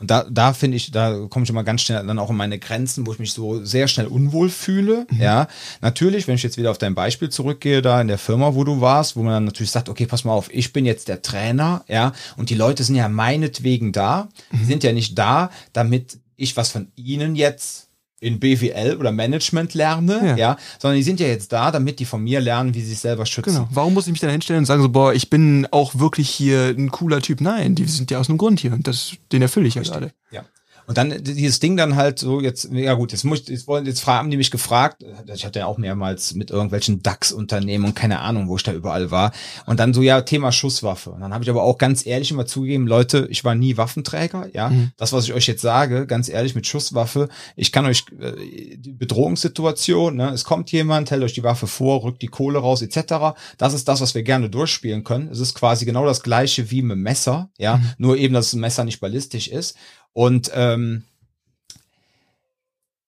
[0.00, 2.58] Und da, da finde ich, da komme ich immer ganz schnell dann auch in meine
[2.58, 5.06] Grenzen, wo ich mich so sehr schnell unwohl fühle.
[5.10, 5.20] Mhm.
[5.20, 5.48] Ja,
[5.80, 8.80] natürlich, wenn ich jetzt wieder auf dein Beispiel zurückgehe, da in der Firma, wo du
[8.80, 11.84] warst, wo man dann natürlich sagt, okay, pass mal auf, ich bin jetzt der Trainer,
[11.88, 14.28] ja, und die Leute sind ja meinetwegen da.
[14.50, 14.58] Mhm.
[14.58, 17.85] Die sind ja nicht da, damit ich was von ihnen jetzt
[18.18, 20.36] in BWL oder Management lerne, ja.
[20.36, 20.56] ja.
[20.78, 23.26] sondern die sind ja jetzt da, damit die von mir lernen, wie sie sich selber
[23.26, 23.54] schützen.
[23.54, 23.68] Genau.
[23.70, 26.74] Warum muss ich mich dann hinstellen und sagen so, boah, ich bin auch wirklich hier
[26.76, 27.40] ein cooler Typ?
[27.40, 30.12] Nein, die sind ja aus einem Grund hier und das, den erfülle ich ja gerade.
[30.30, 30.44] Ja.
[30.86, 33.86] Und dann dieses Ding dann halt so jetzt, ja gut, jetzt muss ich, jetzt wollen,
[33.86, 38.20] jetzt haben die mich gefragt, ich hatte ja auch mehrmals mit irgendwelchen DAX-Unternehmen und keine
[38.20, 39.32] Ahnung, wo ich da überall war.
[39.66, 41.10] Und dann so, ja, Thema Schusswaffe.
[41.10, 44.48] Und dann habe ich aber auch ganz ehrlich immer zugegeben, Leute, ich war nie Waffenträger,
[44.52, 44.70] ja.
[44.70, 44.92] Mhm.
[44.96, 48.92] Das, was ich euch jetzt sage, ganz ehrlich, mit Schusswaffe, ich kann euch äh, die
[48.92, 53.36] Bedrohungssituation, ne, es kommt jemand, hält euch die Waffe vor, rückt die Kohle raus, etc.
[53.58, 55.28] Das ist das, was wir gerne durchspielen können.
[55.28, 57.92] Es ist quasi genau das gleiche wie mit Messer, ja, mhm.
[57.98, 59.76] nur eben, dass ein Messer nicht ballistisch ist.
[60.16, 61.02] Und ähm,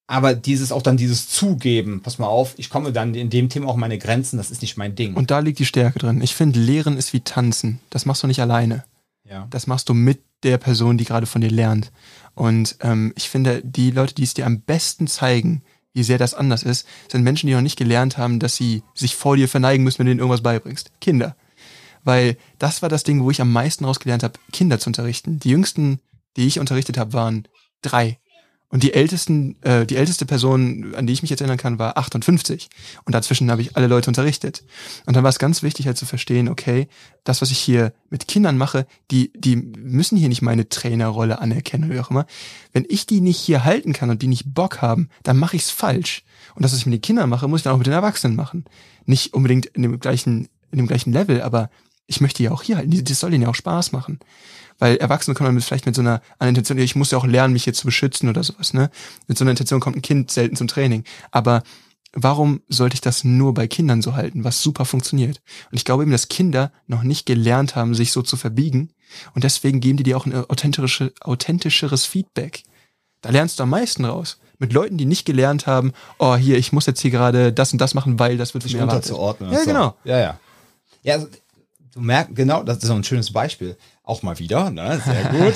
[0.06, 3.68] aber dieses auch dann dieses Zugeben, pass mal auf, ich komme dann in dem Thema
[3.68, 5.14] auch meine Grenzen, das ist nicht mein Ding.
[5.14, 6.20] Und da liegt die Stärke drin.
[6.20, 7.80] Ich finde, Lehren ist wie Tanzen.
[7.88, 8.84] Das machst du nicht alleine.
[9.24, 9.46] Ja.
[9.48, 11.92] Das machst du mit der Person, die gerade von dir lernt.
[12.34, 15.62] Und ähm, ich finde, die Leute, die es dir am besten zeigen,
[15.94, 19.16] wie sehr das anders ist, sind Menschen, die noch nicht gelernt haben, dass sie sich
[19.16, 20.90] vor dir verneigen müssen, wenn du ihnen irgendwas beibringst.
[21.00, 21.36] Kinder.
[22.04, 25.40] Weil das war das Ding, wo ich am meisten rausgelernt habe, Kinder zu unterrichten.
[25.40, 26.00] Die jüngsten,
[26.37, 27.49] die ich unterrichtet habe, waren
[27.83, 28.18] drei.
[28.70, 31.97] Und die ältesten, äh, die älteste Person, an die ich mich jetzt erinnern kann, war
[31.97, 32.68] 58.
[33.05, 34.62] Und dazwischen habe ich alle Leute unterrichtet.
[35.07, 36.87] Und dann war es ganz wichtig, halt zu verstehen, okay,
[37.24, 41.91] das, was ich hier mit Kindern mache, die, die müssen hier nicht meine Trainerrolle anerkennen
[41.91, 42.26] wie auch immer.
[42.74, 45.62] Wenn ich die nicht hier halten kann und die nicht Bock haben, dann mache ich
[45.62, 46.24] es falsch.
[46.55, 48.37] Und das, was ich mit den Kindern mache, muss ich dann auch mit den Erwachsenen
[48.37, 48.66] machen.
[49.07, 51.70] Nicht unbedingt in dem gleichen, in dem gleichen Level, aber
[52.07, 53.03] ich möchte ja auch hier halten.
[53.05, 54.18] Das soll denen ja auch Spaß machen.
[54.79, 57.53] Weil Erwachsene kommen mit, vielleicht mit so einer, einer Intention, ich muss ja auch lernen,
[57.53, 58.91] mich hier zu beschützen oder sowas, ne?
[59.26, 61.05] Mit so einer Intention kommt ein Kind selten zum Training.
[61.31, 61.62] Aber
[62.12, 65.41] warum sollte ich das nur bei Kindern so halten, was super funktioniert?
[65.70, 68.91] Und ich glaube eben, dass Kinder noch nicht gelernt haben, sich so zu verbiegen.
[69.35, 72.62] Und deswegen geben die dir auch ein authentische, authentischeres Feedback.
[73.20, 74.39] Da lernst du am meisten raus.
[74.59, 77.81] Mit Leuten, die nicht gelernt haben, oh, hier, ich muss jetzt hier gerade das und
[77.81, 79.53] das machen, weil das wird sich unterzuordnen.
[79.53, 79.97] Ja, genau.
[80.05, 80.41] Ja, ja.
[81.03, 81.29] Ja, also,
[81.93, 83.76] du merkst, genau, das ist auch ein schönes Beispiel.
[84.09, 85.02] Auch mal wieder, ne?
[85.04, 85.54] Sehr gut.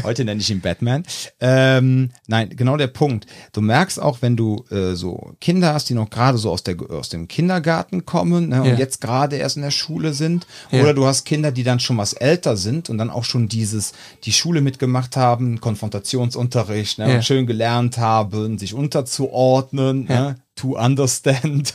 [0.04, 1.02] Heute nenne ich ihn Batman.
[1.40, 3.26] Ähm, nein, genau der Punkt.
[3.52, 6.76] Du merkst auch, wenn du äh, so Kinder hast, die noch gerade so aus, der,
[6.88, 8.74] aus dem Kindergarten kommen ne, und ja.
[8.76, 10.80] jetzt gerade erst in der Schule sind, ja.
[10.80, 13.92] oder du hast Kinder, die dann schon was älter sind und dann auch schon dieses,
[14.22, 17.16] die Schule mitgemacht haben, Konfrontationsunterricht, ne, ja.
[17.16, 21.72] und schön gelernt haben, sich unterzuordnen, ne, to understand.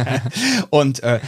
[0.70, 1.20] und äh,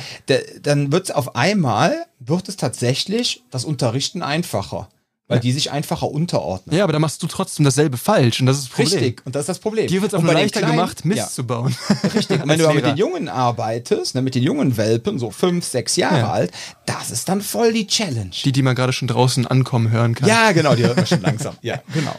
[0.63, 4.89] dann wird es auf einmal, wird es tatsächlich das Unterrichten einfacher.
[5.29, 5.43] Weil ja.
[5.43, 6.77] die sich einfacher unterordnen.
[6.77, 8.99] Ja, aber da machst du trotzdem dasselbe falsch und das ist das Problem.
[9.03, 9.89] Richtig, und das ist das Problem.
[9.89, 11.27] Dir wird es auch leichter Kleinen, gemacht, Mist ja.
[11.27, 11.75] zu bauen.
[12.15, 15.33] Richtig, und wenn du aber mit den Jungen arbeitest, ne, mit den jungen Welpen, so
[15.33, 16.31] fünf, sechs Jahre ja.
[16.31, 16.53] alt,
[16.87, 18.31] das ist dann voll die Challenge.
[18.45, 20.29] Die, die man gerade schon draußen ankommen hören kann.
[20.29, 21.57] Ja, genau, die hört man schon langsam.
[21.61, 22.15] Ja, genau.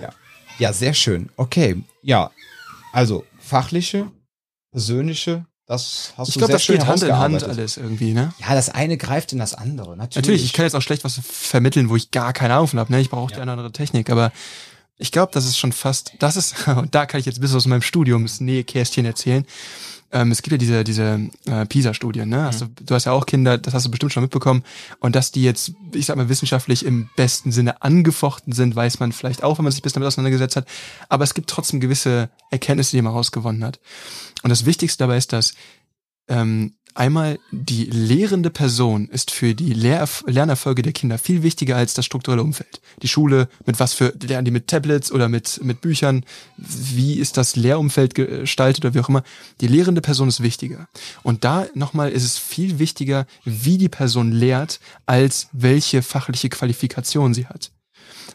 [0.00, 0.08] Ja.
[0.58, 1.28] ja, sehr schön.
[1.36, 2.30] Okay, ja,
[2.94, 4.10] also fachliche,
[4.70, 8.12] persönliche, das hast ich du glaub, sehr das schön geht Hand in Hand alles irgendwie,
[8.12, 8.32] ne?
[8.38, 9.96] Ja, das eine greift in das andere.
[9.96, 10.16] Natürlich.
[10.16, 12.92] Natürlich, ich kann jetzt auch schlecht was vermitteln, wo ich gar keine Ahnung von habe.
[12.92, 13.00] Ne?
[13.00, 13.36] Ich brauche ja.
[13.36, 14.32] die eine andere Technik, aber
[14.96, 17.66] ich glaube, das ist schon fast, das ist, und da kann ich jetzt bis aus
[17.66, 19.44] meinem Studium das Nähkästchen erzählen
[20.12, 22.44] ähm, es gibt ja diese, diese äh, PISA-Studien, ne?
[22.44, 22.74] Hast du, mhm.
[22.80, 24.64] du hast ja auch Kinder, das hast du bestimmt schon mitbekommen.
[24.98, 29.12] Und dass die jetzt, ich sag mal, wissenschaftlich im besten Sinne angefochten sind, weiß man
[29.12, 30.66] vielleicht auch, wenn man sich bis damit auseinandergesetzt hat.
[31.08, 33.78] Aber es gibt trotzdem gewisse Erkenntnisse, die man rausgewonnen hat.
[34.42, 35.54] Und das Wichtigste dabei ist, dass
[36.28, 41.94] ähm, Einmal die lehrende Person ist für die Lehrerf Lernerfolge der Kinder viel wichtiger als
[41.94, 42.80] das strukturelle Umfeld.
[43.02, 46.24] Die Schule, mit was für, lernen die mit Tablets oder mit, mit Büchern?
[46.56, 49.22] Wie ist das Lehrumfeld gestaltet oder wie auch immer?
[49.60, 50.88] Die lehrende Person ist wichtiger.
[51.22, 57.34] Und da nochmal ist es viel wichtiger, wie die Person lehrt, als welche fachliche Qualifikation
[57.34, 57.70] sie hat.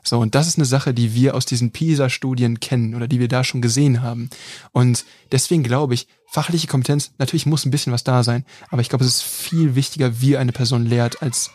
[0.03, 3.28] So, und das ist eine Sache, die wir aus diesen PISA-Studien kennen oder die wir
[3.28, 4.30] da schon gesehen haben.
[4.71, 8.89] Und deswegen glaube ich, fachliche Kompetenz, natürlich muss ein bisschen was da sein, aber ich
[8.89, 11.51] glaube, es ist viel wichtiger, wie eine Person lehrt, als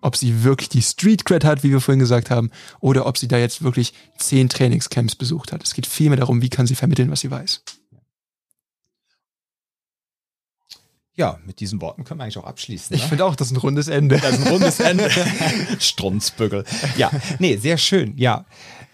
[0.00, 3.28] ob sie wirklich die Street Cred hat, wie wir vorhin gesagt haben, oder ob sie
[3.28, 5.64] da jetzt wirklich zehn Trainingscamps besucht hat.
[5.64, 7.62] Es geht viel mehr darum, wie kann sie vermitteln, was sie weiß.
[11.18, 12.94] Ja, mit diesen Worten können wir eigentlich auch abschließen.
[12.94, 13.08] Ich ne?
[13.08, 14.18] finde auch, das ist ein rundes Ende.
[14.18, 15.10] Das ist ein rundes Ende.
[15.80, 16.62] Strunzbügel.
[16.96, 17.10] Ja,
[17.40, 18.16] nee, sehr schön.
[18.16, 18.44] Ja.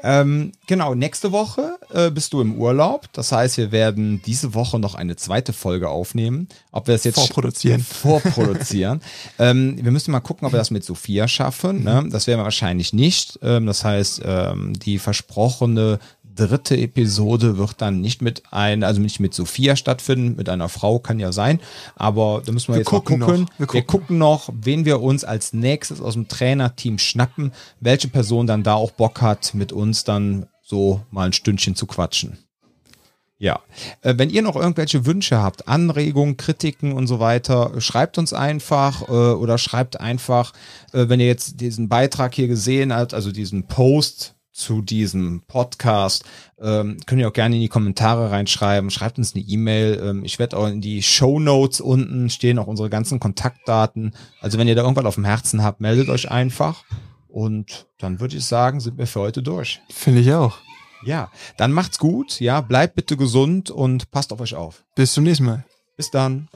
[0.03, 3.13] Ähm, genau, nächste Woche äh, bist du im Urlaub.
[3.13, 6.49] Das heißt, wir werden diese Woche noch eine zweite Folge aufnehmen.
[6.73, 7.83] Ob wir das jetzt vorproduzieren.
[7.83, 9.03] Vorproduzieren.
[9.39, 11.85] ähm, wir müssen mal gucken, ob wir das mit Sophia schaffen.
[11.85, 12.07] Ne?
[12.11, 13.39] Das werden wir wahrscheinlich nicht.
[13.43, 15.99] Ähm, das heißt, ähm, die versprochene
[16.35, 20.99] dritte Episode wird dann nicht mit ein, also nicht mit Sophia stattfinden, mit einer Frau
[20.99, 21.61] kann ja sein,
[21.97, 23.51] aber da müssen wir, wir jetzt gucken mal gucken.
[23.59, 23.81] Wir, gucken.
[23.81, 28.63] wir gucken noch, wen wir uns als nächstes aus dem Trainerteam schnappen, welche Person dann
[28.63, 32.39] da auch Bock hat, mit uns dann so mal ein Stündchen zu quatschen.
[33.37, 33.61] Ja,
[34.03, 39.09] äh, wenn ihr noch irgendwelche Wünsche habt, Anregungen, Kritiken und so weiter, schreibt uns einfach
[39.09, 40.53] äh, oder schreibt einfach,
[40.93, 46.25] äh, wenn ihr jetzt diesen Beitrag hier gesehen habt, also diesen Post zu diesem Podcast.
[46.59, 48.91] Ähm, könnt ihr auch gerne in die Kommentare reinschreiben.
[48.91, 50.01] Schreibt uns eine E-Mail.
[50.03, 54.15] Ähm, ich werde auch in die Show Notes unten stehen auch unsere ganzen Kontaktdaten.
[54.41, 56.85] Also wenn ihr da irgendwas auf dem Herzen habt, meldet euch einfach.
[57.29, 59.81] Und dann würde ich sagen, sind wir für heute durch.
[59.91, 60.59] Finde ich auch.
[61.05, 62.41] Ja, dann macht's gut.
[62.41, 64.85] Ja, bleibt bitte gesund und passt auf euch auf.
[64.95, 65.65] Bis zum nächsten Mal.
[65.97, 66.49] Bis dann.